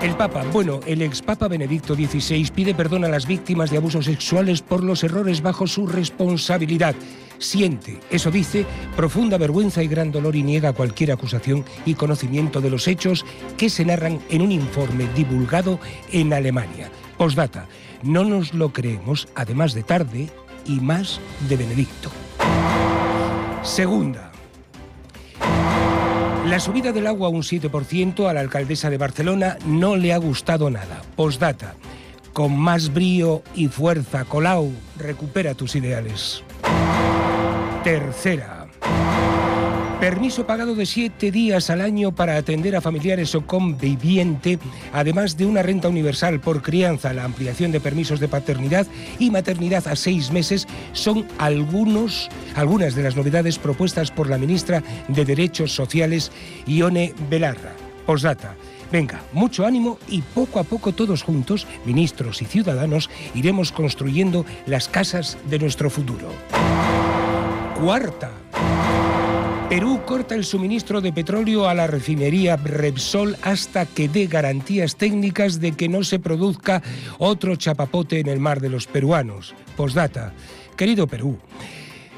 El 0.00 0.14
Papa, 0.14 0.44
bueno, 0.52 0.80
el 0.86 1.02
ex 1.02 1.20
Papa 1.20 1.48
Benedicto 1.48 1.94
XVI 1.94 2.50
pide 2.54 2.74
perdón 2.74 3.04
a 3.04 3.08
las 3.08 3.26
víctimas 3.26 3.70
de 3.70 3.78
abusos 3.78 4.04
sexuales 4.04 4.62
por 4.62 4.84
los 4.84 5.02
errores 5.02 5.42
bajo 5.42 5.66
su 5.66 5.86
responsabilidad. 5.86 6.94
Siente, 7.38 7.98
eso 8.10 8.30
dice, 8.30 8.64
profunda 8.94 9.36
vergüenza 9.36 9.82
y 9.82 9.88
gran 9.88 10.12
dolor 10.12 10.36
y 10.36 10.42
niega 10.42 10.72
cualquier 10.72 11.12
acusación 11.12 11.64
y 11.84 11.94
conocimiento 11.94 12.60
de 12.60 12.70
los 12.70 12.86
hechos 12.86 13.24
que 13.58 13.68
se 13.68 13.84
narran 13.84 14.20
en 14.30 14.42
un 14.42 14.52
informe 14.52 15.08
divulgado 15.14 15.80
en 16.12 16.32
Alemania. 16.32 16.90
Postdata, 17.16 17.66
no 18.02 18.24
nos 18.24 18.52
lo 18.52 18.72
creemos, 18.72 19.28
además 19.34 19.72
de 19.74 19.82
tarde 19.82 20.28
y 20.66 20.80
más 20.80 21.20
de 21.48 21.56
Benedicto. 21.56 22.10
Segunda. 23.62 24.32
La 26.46 26.60
subida 26.60 26.92
del 26.92 27.06
agua 27.06 27.28
un 27.28 27.42
7% 27.42 28.28
a 28.28 28.32
la 28.32 28.40
alcaldesa 28.40 28.90
de 28.90 28.98
Barcelona 28.98 29.58
no 29.66 29.96
le 29.96 30.12
ha 30.12 30.18
gustado 30.18 30.70
nada. 30.70 31.02
Postdata. 31.16 31.74
Con 32.32 32.56
más 32.56 32.92
brío 32.92 33.42
y 33.54 33.68
fuerza, 33.68 34.24
Colau, 34.24 34.70
recupera 34.98 35.54
tus 35.54 35.74
ideales. 35.74 36.44
Tercera. 37.82 38.66
Permiso 40.06 40.46
pagado 40.46 40.76
de 40.76 40.86
siete 40.86 41.32
días 41.32 41.68
al 41.68 41.80
año 41.80 42.14
para 42.14 42.36
atender 42.36 42.76
a 42.76 42.80
familiares 42.80 43.34
o 43.34 43.44
conviviente, 43.44 44.56
además 44.92 45.36
de 45.36 45.46
una 45.46 45.62
renta 45.62 45.88
universal 45.88 46.38
por 46.38 46.62
crianza, 46.62 47.12
la 47.12 47.24
ampliación 47.24 47.72
de 47.72 47.80
permisos 47.80 48.20
de 48.20 48.28
paternidad 48.28 48.86
y 49.18 49.32
maternidad 49.32 49.88
a 49.88 49.96
seis 49.96 50.30
meses 50.30 50.68
son 50.92 51.26
algunos, 51.38 52.28
algunas 52.54 52.94
de 52.94 53.02
las 53.02 53.16
novedades 53.16 53.58
propuestas 53.58 54.12
por 54.12 54.30
la 54.30 54.38
ministra 54.38 54.80
de 55.08 55.24
Derechos 55.24 55.74
Sociales, 55.74 56.30
Ione 56.68 57.12
Belarra. 57.28 57.72
Postdata. 58.06 58.54
Venga, 58.92 59.20
mucho 59.32 59.66
ánimo 59.66 59.98
y 60.06 60.22
poco 60.22 60.60
a 60.60 60.62
poco 60.62 60.92
todos 60.92 61.24
juntos, 61.24 61.66
ministros 61.84 62.42
y 62.42 62.44
ciudadanos, 62.44 63.10
iremos 63.34 63.72
construyendo 63.72 64.46
las 64.66 64.86
casas 64.86 65.36
de 65.50 65.58
nuestro 65.58 65.90
futuro. 65.90 66.28
Cuarta. 67.80 68.30
Perú 69.68 70.00
corta 70.06 70.36
el 70.36 70.44
suministro 70.44 71.00
de 71.00 71.12
petróleo 71.12 71.68
a 71.68 71.74
la 71.74 71.88
refinería 71.88 72.56
Repsol 72.56 73.36
hasta 73.42 73.84
que 73.84 74.08
dé 74.08 74.28
garantías 74.28 74.94
técnicas 74.94 75.58
de 75.58 75.72
que 75.72 75.88
no 75.88 76.04
se 76.04 76.20
produzca 76.20 76.82
otro 77.18 77.56
chapapote 77.56 78.20
en 78.20 78.28
el 78.28 78.38
mar 78.38 78.60
de 78.60 78.68
los 78.68 78.86
peruanos. 78.86 79.56
Postdata. 79.76 80.32
Querido 80.76 81.08
Perú, 81.08 81.38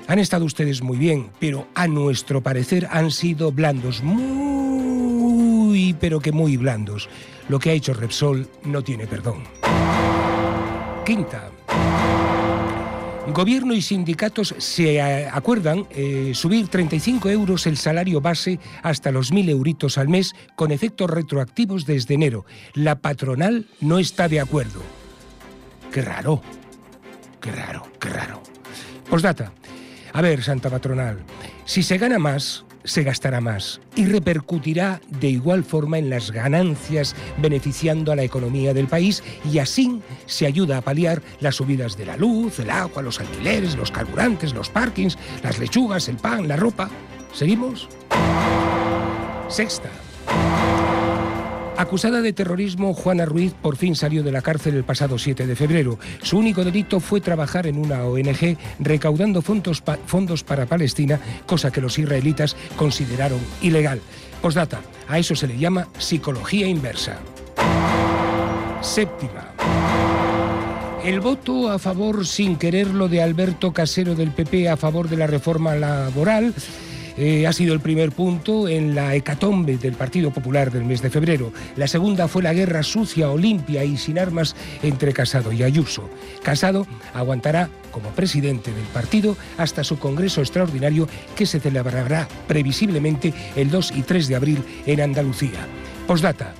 han 0.09 0.18
estado 0.18 0.44
ustedes 0.44 0.82
muy 0.82 0.99
bien, 0.99 1.30
pero 1.40 1.68
a 1.74 1.88
nuestro 1.88 2.42
parecer 2.42 2.86
han 2.90 3.11
sido 3.11 3.51
blandos, 3.51 4.03
muy, 4.03 5.96
pero 5.99 6.20
que 6.20 6.32
muy 6.32 6.59
blandos. 6.59 7.09
Lo 7.49 7.59
que 7.59 7.70
ha 7.70 7.72
hecho 7.72 7.94
Repsol 7.94 8.46
no 8.64 8.84
tiene 8.84 9.07
perdón. 9.07 9.44
Quinta. 11.07 11.51
Gobierno 13.33 13.74
y 13.74 13.83
sindicatos 13.83 14.55
se 14.57 14.97
eh, 14.97 15.29
acuerdan 15.31 15.87
eh, 15.91 16.33
subir 16.35 16.68
35 16.68 17.29
euros 17.29 17.66
el 17.66 17.76
salario 17.76 18.20
base 18.20 18.59
hasta 18.83 19.12
los 19.12 19.33
1.000 19.33 19.51
euritos 19.51 19.99
al 19.99 20.09
mes 20.09 20.35
con 20.57 20.72
efectos 20.72 21.11
retroactivos 21.11 21.85
desde 21.85 22.14
enero. 22.14 22.47
La 22.74 22.97
patronal 22.97 23.66
no 23.81 23.99
está 23.99 24.29
de 24.29 24.41
acuerdo. 24.41 24.83
Qué 25.93 26.01
raro, 26.03 26.43
qué 27.41 27.53
raro, 27.53 27.87
qué 28.01 28.09
raro. 28.09 28.43
Postdata. 29.09 29.53
A 30.12 30.22
ver, 30.22 30.43
Santa 30.43 30.70
Patronal, 30.70 31.18
si 31.64 31.83
se 31.83 31.99
gana 31.99 32.18
más, 32.18 32.64
se 32.89 33.03
gastará 33.03 33.41
más 33.41 33.80
y 33.95 34.07
repercutirá 34.07 35.01
de 35.20 35.28
igual 35.28 35.62
forma 35.62 35.99
en 35.99 36.11
las 36.11 36.30
ganancias 36.30 37.14
beneficiando 37.36 38.11
a 38.11 38.16
la 38.16 38.22
economía 38.22 38.74
del 38.74 38.86
país 38.86 39.22
y 39.51 39.59
así 39.59 40.01
se 40.26 40.47
ayuda 40.47 40.78
a 40.78 40.82
paliar 40.82 41.22
las 41.41 41.57
subidas 41.57 41.97
de 41.97 42.07
la 42.07 42.16
luz, 42.16 42.59
el 42.59 42.70
agua, 42.70 43.03
los 43.03 43.20
alquileres, 43.20 43.76
los 43.76 43.91
carburantes, 43.91 44.55
los 44.55 44.70
parkings, 44.70 45.18
las 45.43 45.59
lechugas, 45.59 46.09
el 46.09 46.16
pan, 46.16 46.49
la 46.49 46.57
ropa. 46.57 46.91
¿Seguimos? 47.32 47.89
Sexta. 49.49 49.91
Acusada 51.79 52.22
de 52.22 52.33
terrorismo, 52.33 52.93
Juana 52.93 53.24
Ruiz 53.24 53.55
por 53.55 53.76
fin 53.76 53.95
salió 53.95 54.24
de 54.24 54.33
la 54.33 54.43
cárcel 54.43 54.74
el 54.74 54.83
pasado 54.83 55.16
7 55.16 55.47
de 55.47 55.55
febrero. 55.55 55.97
Su 56.22 56.37
único 56.39 56.64
delito 56.64 56.99
fue 56.99 57.20
trabajar 57.20 57.68
en 57.68 57.79
una 57.79 58.03
ONG 58.05 58.57
recaudando 58.81 59.43
fondos, 59.43 59.81
pa- 59.81 59.97
fondos 60.05 60.43
para 60.43 60.66
Palestina, 60.66 61.20
cosa 61.47 61.70
que 61.70 61.81
los 61.81 61.97
israelitas 61.97 62.57
consideraron 62.74 63.39
ilegal. 63.62 64.01
Postdata, 64.43 64.81
a 65.07 65.20
eso 65.20 65.37
se 65.37 65.47
le 65.47 65.57
llama 65.57 65.87
psicología 65.99 66.66
inversa. 66.66 67.18
Séptima. 68.81 69.53
El 71.05 71.20
voto 71.20 71.70
a 71.70 71.79
favor 71.79 72.26
sin 72.26 72.57
quererlo 72.57 73.07
de 73.09 73.22
Alberto 73.22 73.72
Casero 73.72 74.16
del 74.16 74.33
PP 74.33 74.68
a 74.68 74.76
favor 74.76 75.09
de 75.09 75.16
la 75.16 75.29
reforma 75.29 75.76
laboral 75.76 76.53
eh, 77.19 77.47
ha 77.47 77.53
sido 77.53 77.75
el 77.75 77.81
primer 77.81 78.12
punto 78.12 78.69
en 78.69 78.95
la 78.95 79.14
hecatombe 79.14 79.77
del 79.77 79.95
Partido 79.95 80.31
Popular 80.31 80.71
del 80.71 80.85
mes 80.85 81.03
de 81.03 81.11
febrero. 81.11 81.53
La 81.77 81.89
segunda 81.89 82.29
fue 82.29 82.45
la 82.45 82.55
guerra 82.55 82.85
sucia, 82.85 83.31
o 83.31 83.37
limpia 83.37 83.83
y 83.85 83.97
sin 83.97 84.19
armas 84.19 84.55
entre 84.83 85.12
Casado 85.12 85.53
y 85.53 85.64
Ayuso. 85.64 86.09
Casado 86.43 86.87
aguantará 87.12 87.69
como 87.91 88.11
presidente 88.11 88.73
del 88.73 88.85
partido 88.87 89.37
hasta 89.57 89.83
su 89.83 89.99
Congreso 89.99 90.41
Extraordinario 90.41 91.09
que 91.35 91.47
se 91.47 91.59
celebrará 91.59 92.29
previsiblemente 92.47 93.35
el 93.57 93.71
2 93.71 93.93
y 93.97 94.03
3 94.03 94.29
de 94.29 94.37
abril 94.37 94.64
en 94.87 95.01
Andalucía. 95.01 95.66
Postdata. 96.07 96.55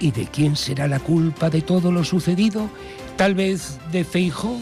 ¿Y 0.00 0.10
de 0.10 0.26
quién 0.26 0.56
será 0.56 0.88
la 0.88 1.00
culpa 1.00 1.50
de 1.50 1.60
todo 1.60 1.92
lo 1.92 2.04
sucedido? 2.04 2.70
¿Tal 3.16 3.34
vez 3.34 3.78
de 3.92 4.04
Feijó? 4.04 4.58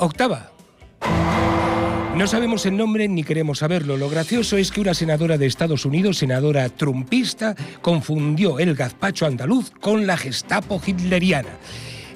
Octava. 0.00 0.50
No 2.16 2.26
sabemos 2.26 2.66
el 2.66 2.76
nombre 2.76 3.08
ni 3.08 3.22
queremos 3.22 3.60
saberlo. 3.60 3.96
Lo 3.96 4.10
gracioso 4.10 4.56
es 4.56 4.70
que 4.70 4.80
una 4.80 4.94
senadora 4.94 5.38
de 5.38 5.46
Estados 5.46 5.86
Unidos, 5.86 6.18
senadora 6.18 6.68
trumpista, 6.68 7.54
confundió 7.80 8.58
el 8.58 8.74
gazpacho 8.74 9.26
andaluz 9.26 9.70
con 9.80 10.06
la 10.06 10.16
Gestapo 10.16 10.82
hitleriana. 10.84 11.50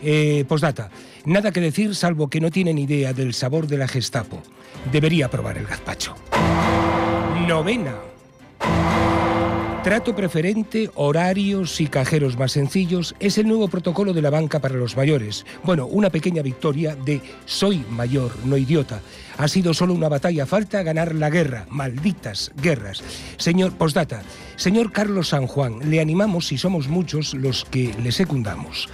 Eh, 0.03 0.45
postdata. 0.47 0.91
Nada 1.25 1.53
que 1.53 1.61
decir 1.61 1.95
salvo 1.95 2.29
que 2.29 2.41
no 2.41 2.51
tienen 2.51 2.77
idea 2.77 3.13
del 3.13 3.33
sabor 3.33 3.67
de 3.67 3.79
la 3.79 3.89
Gestapo. 3.89 4.43
Debería 4.93 5.31
probar 5.31 5.57
el 5.57 5.67
gazpacho. 5.67 6.15
Novena. 7.47 7.95
Trato 9.85 10.17
preferente, 10.17 10.91
horarios 10.95 11.79
y 11.79 11.89
cajeros 11.89 12.39
más 12.39 12.53
sencillos 12.53 13.15
es 13.21 13.37
el 13.37 13.47
nuevo 13.47 13.69
protocolo 13.69 14.15
de 14.15 14.23
la 14.23 14.31
banca 14.31 14.59
para 14.59 14.77
los 14.77 14.97
mayores. 14.97 15.45
Bueno, 15.63 15.85
una 15.85 16.09
pequeña 16.09 16.41
victoria 16.41 16.97
de 16.97 17.21
soy 17.45 17.85
mayor, 17.91 18.33
no 18.47 18.57
idiota. 18.57 19.03
Ha 19.37 19.47
sido 19.47 19.75
solo 19.75 19.93
una 19.93 20.09
batalla, 20.09 20.47
falta 20.47 20.83
ganar 20.83 21.15
la 21.15 21.29
guerra, 21.29 21.67
malditas 21.69 22.51
guerras. 22.57 23.05
Señor 23.37 23.75
Postdata, 23.75 24.23
señor 24.57 24.91
Carlos 24.91 25.29
San 25.29 25.47
Juan, 25.47 25.91
le 25.91 26.01
animamos 26.01 26.47
si 26.47 26.57
somos 26.57 26.89
muchos 26.89 27.35
los 27.35 27.67
que 27.67 27.95
le 28.03 28.11
secundamos. 28.11 28.89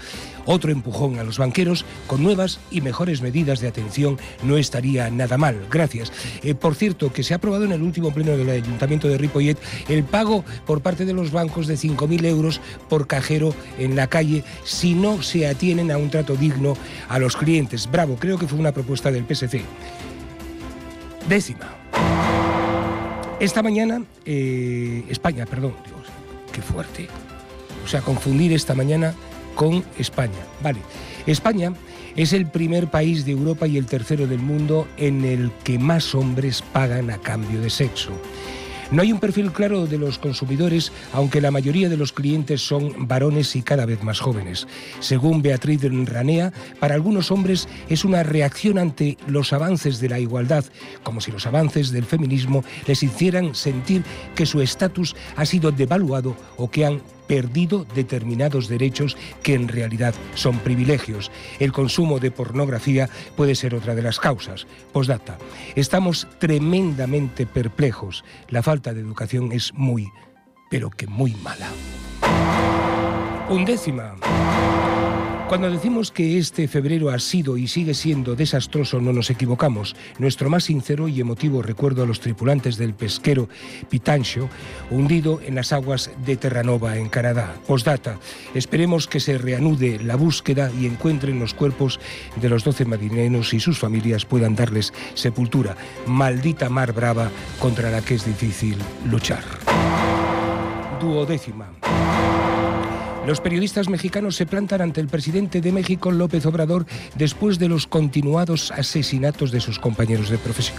Otro 0.47 0.72
empujón 0.72 1.18
a 1.18 1.24
los 1.24 1.38
banqueros 1.38 1.84
con 2.07 2.22
nuevas 2.22 2.61
y 2.70 2.80
mejores 2.80 3.22
medidas 3.22 3.61
de 3.61 3.68
atención 3.68 4.18
no 4.43 4.57
estaría 4.57 5.11
nada 5.11 5.38
mal. 5.38 5.66
Gracias. 5.70 6.12
Eh, 6.43 6.55
por 6.55 6.74
cierto, 6.74 7.12
que 7.12 7.22
se 7.22 7.34
ha 7.34 7.36
aprobado 7.36 7.64
en 7.64 7.72
el 7.72 7.82
último 7.82 8.12
pleno 8.12 8.36
del 8.36 8.49
Ayuntamiento 8.51 9.09
de 9.09 9.18
Ripollet 9.18 9.59
el 9.88 10.05
pago 10.05 10.45
por 10.66 10.80
parte 10.80 11.05
de 11.05 11.12
los 11.12 11.30
bancos 11.30 11.66
de 11.66 11.74
5.000 11.74 12.24
euros 12.24 12.61
por 12.88 13.07
cajero 13.07 13.55
en 13.78 13.97
la 13.97 14.07
calle 14.07 14.45
si 14.64 14.95
no 14.95 15.22
se 15.22 15.47
atienen 15.47 15.91
a 15.91 15.99
un 15.99 16.11
trato 16.11 16.36
digno 16.36 16.76
a 17.09 17.18
los 17.18 17.36
clientes. 17.36 17.91
Bravo, 17.91 18.16
creo 18.16 18.38
que 18.38 18.47
fue 18.47 18.59
una 18.59 18.72
propuesta 18.72 19.11
del 19.11 19.24
PSC. 19.24 19.62
Décima. 21.28 21.76
Esta 23.41 23.62
mañana, 23.62 24.03
eh, 24.26 25.05
España, 25.09 25.47
perdón, 25.47 25.74
Dios, 25.86 26.07
qué 26.53 26.61
fuerte. 26.61 27.09
O 27.84 27.88
sea, 27.88 28.03
confundir 28.03 28.53
esta 28.53 28.74
mañana 28.74 29.14
España. 29.98 30.40
Vale, 30.62 30.80
España 31.26 31.72
es 32.16 32.32
el 32.32 32.46
primer 32.46 32.88
país 32.88 33.24
de 33.24 33.32
Europa 33.32 33.66
y 33.66 33.76
el 33.76 33.86
tercero 33.86 34.26
del 34.26 34.40
mundo 34.40 34.88
en 34.96 35.24
el 35.24 35.52
que 35.64 35.78
más 35.78 36.14
hombres 36.14 36.62
pagan 36.72 37.11
a 37.11 37.18
cambio 37.18 37.61
de 37.61 37.70
sexo. 37.70 38.12
No 38.90 39.02
hay 39.02 39.12
un 39.12 39.20
perfil 39.20 39.52
claro 39.52 39.86
de 39.86 39.98
los 39.98 40.18
consumidores, 40.18 40.90
aunque 41.12 41.40
la 41.40 41.52
mayoría 41.52 41.88
de 41.88 41.96
los 41.96 42.12
clientes 42.12 42.61
son 42.61 43.06
varones 43.06 43.54
y 43.54 43.62
cada 43.62 43.86
vez 43.86 44.02
más 44.02 44.18
jóvenes. 44.18 44.66
Según 44.98 45.42
Beatriz 45.42 45.82
Ranea, 46.06 46.52
para 46.80 46.96
algunos 46.96 47.30
hombres 47.30 47.68
es 47.88 48.04
una 48.04 48.24
reacción 48.24 48.78
ante 48.78 49.16
los 49.28 49.52
avances 49.52 50.00
de 50.00 50.08
la 50.08 50.18
igualdad, 50.18 50.64
como 51.04 51.20
si 51.20 51.30
los 51.30 51.46
avances 51.46 51.92
del 51.92 52.04
feminismo 52.04 52.64
les 52.86 53.04
hicieran 53.04 53.54
sentir 53.54 54.02
que 54.34 54.46
su 54.46 54.61
estatus 54.61 55.14
ha 55.36 55.46
sido 55.46 55.70
devaluado 55.70 56.34
o 56.56 56.68
que 56.68 56.86
han 56.86 57.00
perdido 57.31 57.87
determinados 57.95 58.66
derechos 58.66 59.16
que 59.45 59.55
en 59.55 59.68
realidad 59.68 60.16
son 60.35 60.59
privilegios. 60.59 61.31
El 61.61 61.70
consumo 61.70 62.18
de 62.18 62.33
pornografía 62.33 63.09
puede 63.37 63.55
ser 63.55 63.76
otra 63.76 63.95
de 63.95 64.03
las 64.03 64.18
causas. 64.18 64.66
Postdata. 64.93 65.39
Estamos 65.76 66.26
tremendamente 66.41 67.47
perplejos. 67.47 68.24
La 68.49 68.64
falta 68.64 68.93
de 68.93 69.03
educación 69.03 69.53
es 69.53 69.72
muy, 69.74 70.09
pero 70.72 70.91
que 70.91 71.07
muy 71.07 71.37
mala. 71.37 71.68
Undécima. 73.49 74.16
Cuando 75.51 75.68
decimos 75.68 76.12
que 76.12 76.38
este 76.38 76.68
febrero 76.68 77.11
ha 77.11 77.18
sido 77.18 77.57
y 77.57 77.66
sigue 77.66 77.92
siendo 77.92 78.36
desastroso, 78.36 79.01
no 79.01 79.12
nos 79.12 79.30
equivocamos. 79.30 79.96
Nuestro 80.20 80.48
más 80.48 80.62
sincero 80.62 81.09
y 81.09 81.20
emotivo 81.20 81.61
recuerdo 81.61 82.05
a 82.05 82.07
los 82.07 82.20
tripulantes 82.20 82.76
del 82.76 82.94
pesquero 82.94 83.48
Pitancho, 83.88 84.48
hundido 84.92 85.40
en 85.44 85.57
las 85.57 85.72
aguas 85.72 86.12
de 86.24 86.36
Terranova, 86.36 86.98
en 86.98 87.09
Canadá. 87.09 87.57
Postdata, 87.66 88.20
esperemos 88.55 89.09
que 89.09 89.18
se 89.18 89.38
reanude 89.38 89.98
la 89.98 90.14
búsqueda 90.14 90.70
y 90.80 90.86
encuentren 90.86 91.40
los 91.40 91.53
cuerpos 91.53 91.98
de 92.40 92.48
los 92.48 92.62
12 92.62 92.84
marineros 92.84 93.53
y 93.53 93.59
sus 93.59 93.76
familias 93.76 94.24
puedan 94.24 94.55
darles 94.55 94.92
sepultura. 95.14 95.76
Maldita 96.07 96.68
mar 96.68 96.92
brava 96.92 97.28
contra 97.59 97.90
la 97.90 98.03
que 98.03 98.14
es 98.14 98.24
difícil 98.24 98.76
luchar. 99.05 99.42
Duodécima. 101.01 101.72
Los 103.31 103.41
periodistas 103.41 103.89
mexicanos 103.89 104.35
se 104.35 104.45
plantan 104.45 104.81
ante 104.81 105.01
el 105.01 105.07
presidente 105.07 105.61
de 105.61 105.70
México, 105.70 106.11
López 106.11 106.45
Obrador, 106.47 106.85
después 107.14 107.61
de 107.61 107.68
los 107.68 107.87
continuados 107.87 108.72
asesinatos 108.72 109.53
de 109.53 109.61
sus 109.61 109.78
compañeros 109.78 110.31
de 110.31 110.39
profesión. 110.39 110.76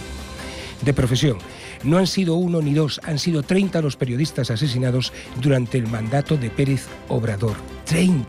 De 0.82 0.92
profesión. 0.92 1.38
No 1.82 1.96
han 1.96 2.06
sido 2.06 2.34
uno 2.34 2.60
ni 2.60 2.74
dos, 2.74 3.00
han 3.04 3.18
sido 3.18 3.42
30 3.42 3.80
los 3.80 3.96
periodistas 3.96 4.50
asesinados 4.50 5.14
durante 5.40 5.78
el 5.78 5.86
mandato 5.86 6.36
de 6.36 6.50
Pérez 6.50 6.88
Obrador. 7.08 7.56
¡30! 7.86 8.22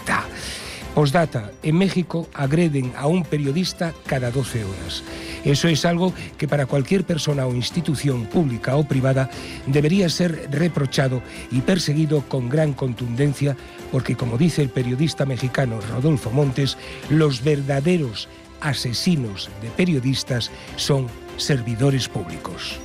Postdata, 0.94 1.52
en 1.64 1.78
México 1.78 2.28
agreden 2.36 2.94
a 2.96 3.08
un 3.08 3.24
periodista 3.24 3.94
cada 4.06 4.30
12 4.30 4.64
horas. 4.64 5.04
Eso 5.44 5.68
es 5.68 5.86
algo 5.86 6.14
que 6.38 6.48
para 6.48 6.68
cualquier 6.68 7.04
persona 7.04 7.48
o 7.48 7.56
institución 7.56 8.26
pública 8.28 8.76
o 8.76 8.84
privada 8.84 9.30
debería 9.66 10.08
ser 10.10 10.50
reprochado 10.52 11.22
y 11.52 11.62
perseguido 11.62 12.22
con 12.30 12.48
gran 12.48 12.74
contundencia 12.74 13.58
porque, 13.92 14.16
como 14.16 14.38
dice 14.38 14.62
el 14.62 14.70
periodista 14.70 15.26
mexicano 15.26 15.80
Rodolfo 15.82 16.30
Montes, 16.30 16.78
los 17.10 17.44
verdaderos 17.44 18.30
asesinos 18.62 19.50
de 19.62 19.70
periodistas 19.70 20.52
son 20.76 21.08
servidores 21.38 22.08
públicos. 22.08 22.80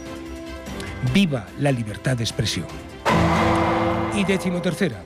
Viva 1.12 1.46
la 1.59 1.72
libertad 1.72 2.16
de 2.16 2.24
expresión. 2.24 2.66
Y 4.14 4.24
décimo 4.24 4.61
tercera. 4.62 5.04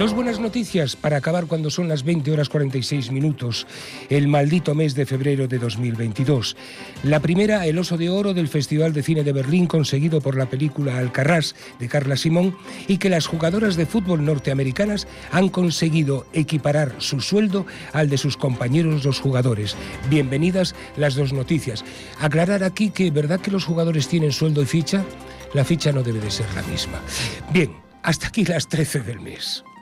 Dos 0.00 0.14
buenas 0.14 0.40
noticias 0.40 0.96
para 0.96 1.18
acabar 1.18 1.44
cuando 1.44 1.68
son 1.68 1.86
las 1.86 2.04
20 2.04 2.32
horas 2.32 2.48
46 2.48 3.10
minutos, 3.10 3.66
el 4.08 4.28
maldito 4.28 4.74
mes 4.74 4.94
de 4.94 5.04
febrero 5.04 5.46
de 5.46 5.58
2022. 5.58 6.56
La 7.02 7.20
primera, 7.20 7.66
el 7.66 7.76
oso 7.76 7.98
de 7.98 8.08
oro 8.08 8.32
del 8.32 8.48
Festival 8.48 8.94
de 8.94 9.02
Cine 9.02 9.24
de 9.24 9.34
Berlín 9.34 9.66
conseguido 9.66 10.22
por 10.22 10.38
la 10.38 10.48
película 10.48 10.96
Alcarrás 10.96 11.54
de 11.78 11.86
Carla 11.86 12.16
Simón 12.16 12.56
y 12.88 12.96
que 12.96 13.10
las 13.10 13.26
jugadoras 13.26 13.76
de 13.76 13.84
fútbol 13.84 14.24
norteamericanas 14.24 15.06
han 15.32 15.50
conseguido 15.50 16.24
equiparar 16.32 16.94
su 16.96 17.20
sueldo 17.20 17.66
al 17.92 18.08
de 18.08 18.16
sus 18.16 18.38
compañeros 18.38 19.04
los 19.04 19.20
jugadores. 19.20 19.76
Bienvenidas 20.08 20.74
las 20.96 21.14
dos 21.14 21.34
noticias. 21.34 21.84
Aclarar 22.18 22.64
aquí 22.64 22.88
que 22.88 23.10
verdad 23.10 23.40
que 23.40 23.50
los 23.50 23.66
jugadores 23.66 24.08
tienen 24.08 24.32
sueldo 24.32 24.62
y 24.62 24.66
ficha, 24.66 25.04
la 25.52 25.66
ficha 25.66 25.92
no 25.92 26.02
debe 26.02 26.20
de 26.20 26.30
ser 26.30 26.46
la 26.54 26.62
misma. 26.62 27.02
Bien, 27.52 27.70
hasta 28.02 28.28
aquí 28.28 28.46
las 28.46 28.66
13 28.66 29.00
del 29.00 29.20
mes. 29.20 29.62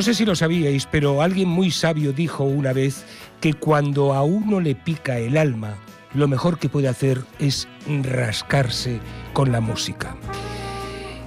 no 0.00 0.04
sé 0.04 0.14
si 0.14 0.24
lo 0.24 0.34
sabíais, 0.34 0.86
pero 0.86 1.20
alguien 1.20 1.50
muy 1.50 1.70
sabio 1.70 2.14
dijo 2.14 2.42
una 2.44 2.72
vez 2.72 3.04
que 3.42 3.52
cuando 3.52 4.14
a 4.14 4.22
uno 4.22 4.58
le 4.58 4.74
pica 4.74 5.18
el 5.18 5.36
alma, 5.36 5.74
lo 6.14 6.26
mejor 6.26 6.58
que 6.58 6.70
puede 6.70 6.88
hacer 6.88 7.20
es 7.38 7.68
rascarse 8.02 8.98
con 9.34 9.52
la 9.52 9.60
música. 9.60 10.16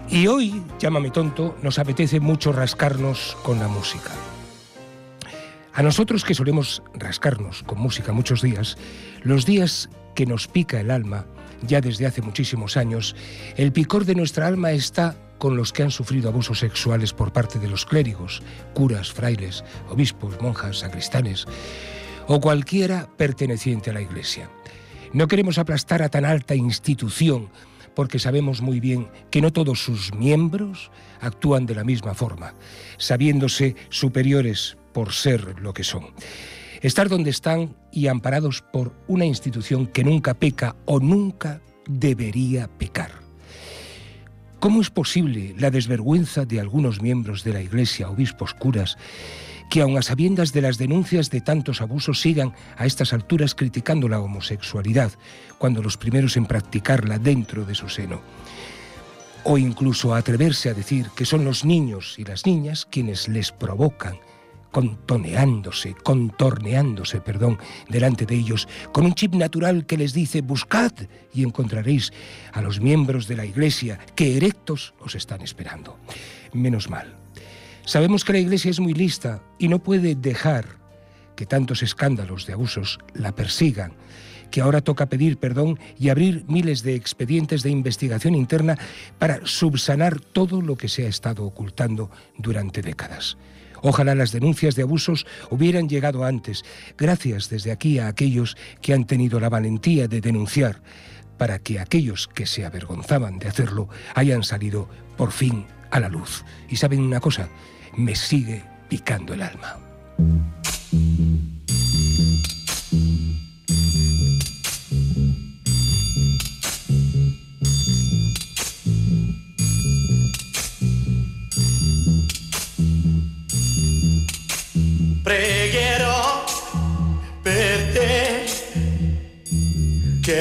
Y 0.10 0.26
hoy, 0.26 0.64
llámame 0.80 1.12
tonto, 1.12 1.56
nos 1.62 1.78
apetece 1.78 2.20
mucho 2.20 2.52
rascarnos 2.52 3.38
con 3.44 3.60
la 3.60 3.68
música. 3.68 4.10
A 5.76 5.84
nosotros 5.84 6.24
que 6.24 6.34
solemos 6.34 6.82
rascarnos 6.96 7.62
con 7.62 7.78
música 7.78 8.12
muchos 8.12 8.42
días, 8.42 8.76
los 9.22 9.46
días 9.46 9.88
que 10.16 10.26
nos 10.26 10.48
pica 10.48 10.80
el 10.80 10.90
alma, 10.90 11.28
ya 11.62 11.80
desde 11.80 12.08
hace 12.08 12.24
muchísimos 12.24 12.76
años, 12.76 13.16
el 13.56 13.72
picor 13.72 14.06
de 14.06 14.16
nuestra 14.16 14.48
alma 14.48 14.72
está 14.72 15.16
con 15.38 15.58
los 15.58 15.74
que 15.74 15.84
han 15.84 15.92
sufrido 15.92 16.30
abusos 16.30 16.60
sexuales 16.60 17.14
por 17.14 17.34
parte 17.34 17.60
de 17.60 17.68
los 17.68 17.86
clérigos, 17.86 18.42
curas, 18.74 19.12
frailes, 19.12 19.64
obispos, 19.90 20.40
monjas, 20.42 20.80
sacristanes 20.80 21.46
o 22.28 22.40
cualquiera 22.40 23.10
perteneciente 23.18 23.90
a 23.90 23.94
la 23.94 24.02
Iglesia. 24.02 24.50
No 25.12 25.28
queremos 25.28 25.58
aplastar 25.58 26.02
a 26.02 26.10
tan 26.10 26.26
alta 26.26 26.56
institución 26.56 27.50
porque 27.94 28.20
sabemos 28.20 28.62
muy 28.62 28.80
bien 28.80 29.10
que 29.30 29.42
no 29.42 29.52
todos 29.52 29.84
sus 29.84 30.14
miembros 30.16 30.92
actúan 31.22 31.66
de 31.66 31.76
la 31.76 31.84
misma 31.84 32.14
forma, 32.14 32.56
sabiéndose 32.98 33.76
superiores 33.90 34.78
por 34.94 35.14
ser 35.14 35.60
lo 35.60 35.74
que 35.74 35.84
son. 35.84 36.08
Estar 36.82 37.08
donde 37.08 37.30
están 37.30 37.76
y 37.92 38.08
amparados 38.08 38.62
por 38.74 38.94
una 39.08 39.26
institución 39.26 39.88
que 39.88 40.04
nunca 40.04 40.34
peca 40.34 40.76
o 40.86 41.00
nunca 41.00 41.62
debería 41.88 42.68
pecar. 42.68 43.23
¿Cómo 44.64 44.80
es 44.80 44.90
posible 44.90 45.54
la 45.58 45.72
desvergüenza 45.72 46.46
de 46.46 46.62
algunos 46.62 47.02
miembros 47.02 47.44
de 47.44 47.52
la 47.52 47.62
Iglesia, 47.62 48.10
obispos, 48.10 48.54
curas, 48.54 48.98
que 49.70 49.82
aun 49.82 49.98
a 49.98 50.02
sabiendas 50.02 50.54
de 50.54 50.62
las 50.62 50.78
denuncias 50.78 51.30
de 51.30 51.42
tantos 51.42 51.82
abusos 51.82 52.22
sigan 52.22 52.54
a 52.78 52.86
estas 52.86 53.12
alturas 53.12 53.56
criticando 53.56 54.08
la 54.08 54.22
homosexualidad, 54.22 55.12
cuando 55.58 55.84
los 55.84 55.98
primeros 55.98 56.38
en 56.38 56.46
practicarla 56.46 57.20
dentro 57.20 57.66
de 57.66 57.76
su 57.76 57.90
seno? 57.90 58.22
O 59.44 59.58
incluso 59.58 60.16
atreverse 60.16 60.70
a 60.70 60.74
decir 60.74 61.08
que 61.14 61.26
son 61.26 61.44
los 61.44 61.66
niños 61.66 62.18
y 62.18 62.24
las 62.24 62.46
niñas 62.46 62.88
quienes 62.90 63.28
les 63.28 63.52
provocan 63.52 64.16
contoneándose, 64.74 65.94
contorneándose, 66.04 67.22
perdón, 67.22 67.60
delante 67.88 68.26
de 68.26 68.36
ellos, 68.36 68.68
con 68.92 69.06
un 69.06 69.14
chip 69.14 69.36
natural 69.36 69.86
que 69.86 69.98
les 69.98 70.14
dice 70.14 70.42
buscad 70.42 70.92
y 71.32 71.44
encontraréis 71.44 72.12
a 72.52 72.62
los 72.62 72.82
miembros 72.82 73.28
de 73.28 73.38
la 73.38 73.46
Iglesia 73.46 74.00
que 74.16 74.36
erectos 74.36 74.96
os 75.00 75.14
están 75.14 75.42
esperando. 75.42 75.98
Menos 76.54 76.90
mal. 76.90 77.16
Sabemos 77.86 78.26
que 78.26 78.34
la 78.34 78.40
Iglesia 78.40 78.72
es 78.72 78.80
muy 78.80 78.94
lista 78.94 79.44
y 79.60 79.68
no 79.68 79.78
puede 79.78 80.16
dejar 80.16 80.66
que 81.36 81.46
tantos 81.46 81.84
escándalos 81.84 82.48
de 82.48 82.54
abusos 82.54 82.98
la 83.14 83.36
persigan, 83.36 83.94
que 84.50 84.62
ahora 84.62 84.82
toca 84.82 85.06
pedir 85.06 85.38
perdón 85.38 85.80
y 86.00 86.10
abrir 86.10 86.46
miles 86.48 86.82
de 86.82 86.96
expedientes 86.96 87.62
de 87.62 87.70
investigación 87.70 88.34
interna 88.34 88.78
para 89.20 89.46
subsanar 89.46 90.20
todo 90.20 90.62
lo 90.62 90.78
que 90.78 90.90
se 90.90 91.06
ha 91.06 91.10
estado 91.10 91.46
ocultando 91.46 92.10
durante 92.38 92.82
décadas. 92.82 93.38
Ojalá 93.84 94.16
las 94.16 94.32
denuncias 94.32 94.76
de 94.76 94.84
abusos 94.84 95.28
hubieran 95.50 95.90
llegado 95.90 96.24
antes. 96.24 96.64
Gracias 96.98 97.50
desde 97.50 97.72
aquí 97.72 98.00
a 98.00 98.08
aquellos 98.08 98.56
que 98.82 98.94
han 98.94 99.06
tenido 99.06 99.40
la 99.42 99.50
valentía 99.50 100.08
de 100.08 100.22
denunciar, 100.22 100.82
para 101.38 101.60
que 101.60 101.80
aquellos 101.80 102.28
que 102.28 102.46
se 102.46 102.66
avergonzaban 102.66 103.40
de 103.40 103.50
hacerlo 103.50 103.90
hayan 104.16 104.44
salido 104.44 104.88
por 105.18 105.32
fin 105.32 105.66
a 105.92 106.00
la 106.00 106.08
luz. 106.08 106.46
Y 106.70 106.78
saben 106.78 107.02
una 107.02 107.20
cosa, 107.20 107.50
me 107.98 108.16
sigue 108.16 108.64
picando 108.88 109.34
el 109.34 109.42
alma. 109.42 109.78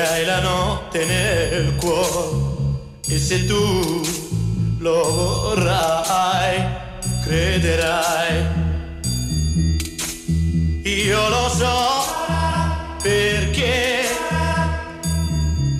Hai 0.02 0.24
la 0.24 0.40
notte 0.40 1.04
nel 1.04 1.74
cuore 1.76 2.50
e 3.08 3.18
se 3.18 3.46
tu 3.46 4.02
lo 4.78 5.02
vorrai, 5.12 6.64
crederai. 7.24 8.60
Io 10.82 11.28
lo 11.28 11.48
so 11.48 11.78
perché 13.02 14.04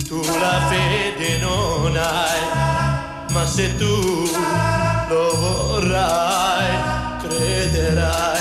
tu 0.07 0.21
la 0.39 0.61
fede 0.69 1.37
non 1.39 1.97
hai, 1.97 2.41
ma 3.31 3.45
se 3.45 3.75
tu 3.77 4.29
lo 5.09 5.35
vorrai, 5.35 6.71
crederai. 7.21 8.32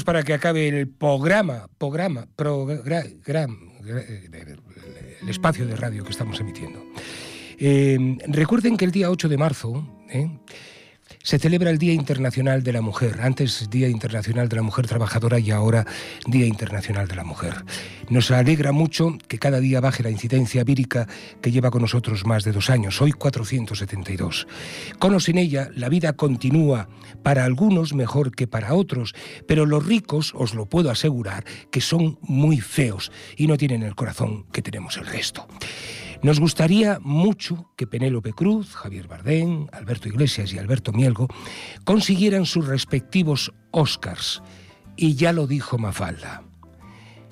Para 0.00 0.22
que 0.22 0.32
acabe 0.32 0.68
el 0.68 0.88
programa, 0.88 1.68
programa, 1.76 2.26
program, 2.34 2.80
el 5.20 5.28
espacio 5.28 5.66
de 5.66 5.76
radio 5.76 6.02
que 6.02 6.10
estamos 6.10 6.40
emitiendo. 6.40 6.82
Eh, 7.58 8.16
recuerden 8.26 8.78
que 8.78 8.86
el 8.86 8.90
día 8.90 9.10
8 9.10 9.28
de 9.28 9.36
marzo 9.36 9.86
¿eh? 10.08 10.30
Se 11.22 11.38
celebra 11.38 11.70
el 11.70 11.78
Día 11.78 11.92
Internacional 11.92 12.62
de 12.62 12.72
la 12.72 12.80
Mujer. 12.80 13.20
Antes 13.20 13.70
Día 13.70 13.88
Internacional 13.88 14.48
de 14.48 14.56
la 14.56 14.62
Mujer 14.62 14.86
Trabajadora 14.86 15.38
y 15.38 15.50
ahora 15.50 15.86
Día 16.26 16.46
Internacional 16.46 17.06
de 17.06 17.16
la 17.16 17.24
Mujer. 17.24 17.54
Nos 18.08 18.30
alegra 18.30 18.72
mucho 18.72 19.16
que 19.28 19.38
cada 19.38 19.60
día 19.60 19.80
baje 19.80 20.02
la 20.02 20.10
incidencia 20.10 20.64
vírica 20.64 21.06
que 21.40 21.52
lleva 21.52 21.70
con 21.70 21.82
nosotros 21.82 22.26
más 22.26 22.44
de 22.44 22.52
dos 22.52 22.70
años, 22.70 23.00
hoy 23.00 23.12
472. 23.12 24.46
Con 24.98 25.14
o 25.14 25.20
sin 25.20 25.38
ella, 25.38 25.70
la 25.74 25.88
vida 25.88 26.12
continúa, 26.14 26.88
para 27.22 27.44
algunos 27.44 27.94
mejor 27.94 28.34
que 28.34 28.46
para 28.46 28.74
otros, 28.74 29.14
pero 29.46 29.66
los 29.66 29.86
ricos, 29.86 30.32
os 30.34 30.54
lo 30.54 30.66
puedo 30.66 30.90
asegurar, 30.90 31.44
que 31.70 31.80
son 31.80 32.18
muy 32.22 32.60
feos 32.60 33.12
y 33.36 33.46
no 33.46 33.56
tienen 33.56 33.82
el 33.82 33.94
corazón 33.94 34.44
que 34.52 34.62
tenemos 34.62 34.96
el 34.96 35.06
resto. 35.06 35.46
Nos 36.22 36.38
gustaría 36.38 37.00
mucho 37.00 37.72
que 37.76 37.88
Penélope 37.88 38.32
Cruz, 38.32 38.74
Javier 38.74 39.08
Bardén, 39.08 39.68
Alberto 39.72 40.08
Iglesias 40.08 40.52
y 40.52 40.58
Alberto 40.58 40.92
Mielgo 40.92 41.26
consiguieran 41.84 42.46
sus 42.46 42.68
respectivos 42.68 43.52
Oscars. 43.72 44.40
Y 44.96 45.16
ya 45.16 45.32
lo 45.32 45.48
dijo 45.48 45.78
Mafalda. 45.78 46.44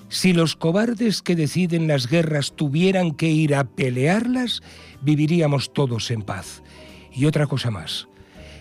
Si 0.09 0.33
los 0.33 0.57
cobardes 0.57 1.21
que 1.21 1.37
deciden 1.37 1.87
las 1.87 2.07
guerras 2.07 2.53
tuvieran 2.57 3.11
que 3.11 3.29
ir 3.29 3.55
a 3.55 3.63
pelearlas, 3.63 4.61
viviríamos 5.01 5.71
todos 5.71 6.11
en 6.11 6.23
paz. 6.23 6.61
Y 7.13 7.27
otra 7.27 7.47
cosa 7.47 7.71
más. 7.71 8.09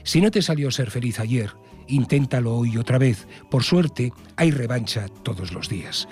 Si 0.05 0.21
no 0.21 0.31
te 0.31 0.43
salió 0.43 0.71
ser 0.71 0.93
feliz 0.93 1.19
ayer, 1.19 1.51
inténtalo 1.89 2.57
hoy 2.57 2.77
otra 2.77 2.99
vez. 2.99 3.27
Por 3.51 3.65
suerte, 3.65 4.13
hay 4.37 4.53
revancha 4.53 5.09
todos 5.25 5.53
los 5.53 5.69
días. 5.69 6.07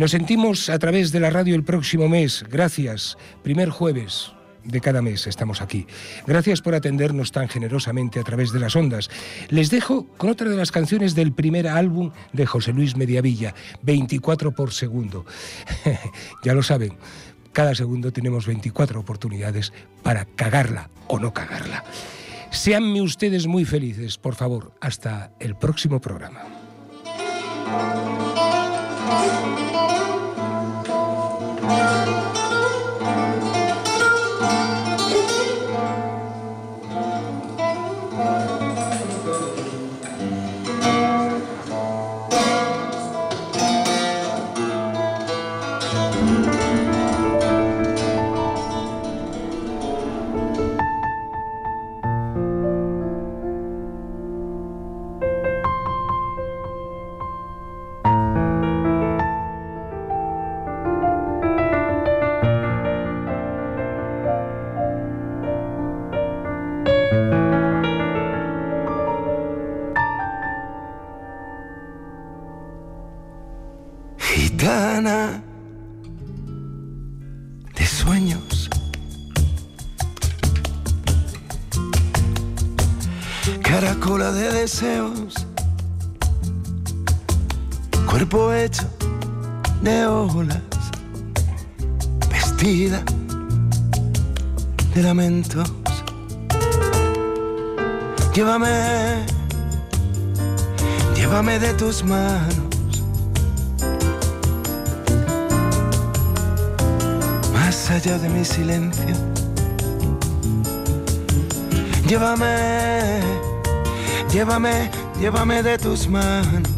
Nos 0.00 0.12
sentimos 0.12 0.70
a 0.70 0.78
través 0.78 1.12
de 1.12 1.20
la 1.20 1.28
radio 1.28 1.54
el 1.54 1.62
próximo 1.62 2.08
mes. 2.08 2.42
Gracias. 2.48 3.18
Primer 3.42 3.68
jueves 3.68 4.32
de 4.64 4.80
cada 4.80 5.02
mes 5.02 5.26
estamos 5.26 5.60
aquí. 5.60 5.86
Gracias 6.26 6.62
por 6.62 6.74
atendernos 6.74 7.32
tan 7.32 7.50
generosamente 7.50 8.18
a 8.18 8.22
través 8.22 8.50
de 8.50 8.60
las 8.60 8.74
ondas. 8.76 9.10
Les 9.50 9.68
dejo 9.68 10.06
con 10.16 10.30
otra 10.30 10.48
de 10.48 10.56
las 10.56 10.72
canciones 10.72 11.14
del 11.14 11.34
primer 11.34 11.68
álbum 11.68 12.12
de 12.32 12.46
José 12.46 12.72
Luis 12.72 12.96
Mediavilla, 12.96 13.54
24 13.82 14.52
por 14.52 14.72
segundo. 14.72 15.26
ya 16.42 16.54
lo 16.54 16.62
saben, 16.62 16.96
cada 17.52 17.74
segundo 17.74 18.10
tenemos 18.10 18.46
24 18.46 19.00
oportunidades 19.00 19.70
para 20.02 20.24
cagarla 20.24 20.88
o 21.08 21.18
no 21.18 21.34
cagarla. 21.34 21.84
Seanme 22.50 23.02
ustedes 23.02 23.46
muy 23.46 23.66
felices, 23.66 24.16
por 24.16 24.34
favor. 24.34 24.72
Hasta 24.80 25.34
el 25.40 25.56
próximo 25.56 26.00
programa. 26.00 26.40
Manos. 102.04 103.02
Más 107.52 107.90
allá 107.90 108.18
de 108.18 108.28
mi 108.28 108.44
silencio. 108.44 109.14
Llévame, 112.06 113.20
llévame, 114.32 114.90
llévame 115.20 115.62
de 115.62 115.78
tus 115.78 116.08
manos. 116.08 116.68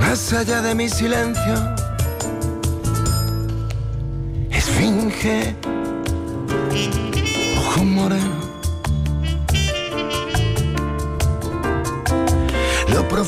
Más 0.00 0.32
allá 0.32 0.62
de 0.62 0.74
mi 0.74 0.88
silencio. 0.88 1.54
Esfinge, 4.50 5.54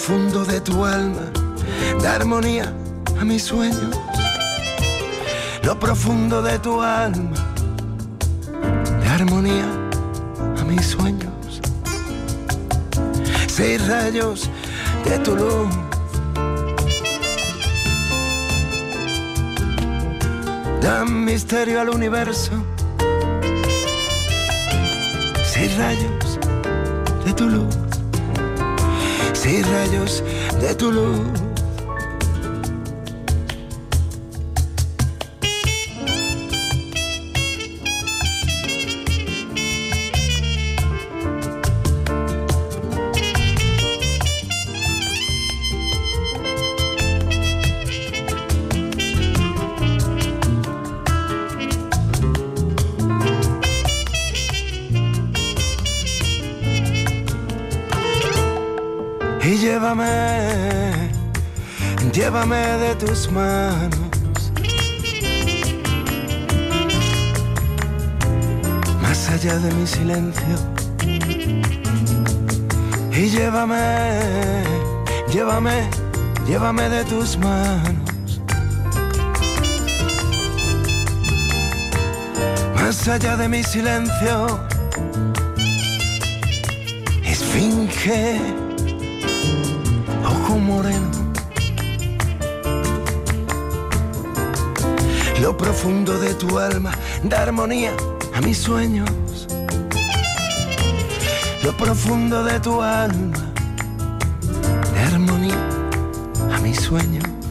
profundo 0.05 0.45
de 0.45 0.61
tu 0.61 0.85
alma 0.85 1.31
da 2.03 2.17
armonía 2.17 2.75
a 3.21 3.25
mis 3.25 3.45
sueños. 3.45 3.97
Lo 5.63 5.79
profundo 5.79 6.43
de 6.43 6.59
tu 6.59 6.83
alma 6.83 7.37
da 9.05 9.15
armonía 9.15 9.65
a 10.61 10.65
mis 10.65 10.87
sueños. 10.87 11.61
Seis 13.47 13.87
rayos 13.87 14.51
de 15.05 15.19
tu 15.21 15.37
luz. 15.37 15.69
Dan 20.81 21.25
misterio 21.25 21.81
al 21.81 21.91
universo. 21.91 22.51
Seis 25.45 25.77
rayos 25.77 26.41
de 27.25 27.33
tu 27.35 27.49
luz. 27.49 27.82
Seis 29.43 29.67
rayos 29.67 30.23
de 30.61 30.73
tu 30.73 30.93
luz. 30.93 31.52
Manos. 63.31 64.53
Más 69.03 69.29
allá 69.29 69.59
de 69.59 69.73
mi 69.75 69.87
silencio. 69.87 70.57
Y 73.13 73.29
llévame, 73.29 74.65
llévame, 75.33 75.89
llévame 76.47 76.89
de 76.89 77.05
tus 77.05 77.37
manos. 77.39 78.41
Más 82.75 83.07
allá 83.07 83.37
de 83.37 83.49
mi 83.49 83.63
silencio. 83.63 84.61
Esfinge 87.25 88.41
ojo 90.25 90.59
moreno. 90.59 91.12
Profundo 95.59 96.19
de 96.19 96.35
tu 96.35 96.59
alma 96.59 96.93
da 97.23 97.43
armonía 97.43 97.93
a 98.35 98.41
mis 98.41 98.59
sueños. 98.59 99.09
lo 101.63 101.73
profundo 101.77 102.43
de 102.43 102.59
tu 102.59 102.83
alma, 102.83 103.53
de 104.93 105.01
armonía 105.01 105.55
a 106.53 106.59
mis 106.59 106.81
sueños. 106.81 107.42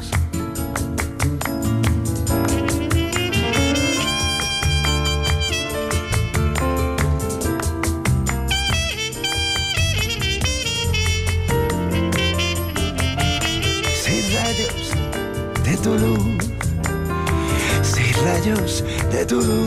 Tu 19.31 19.60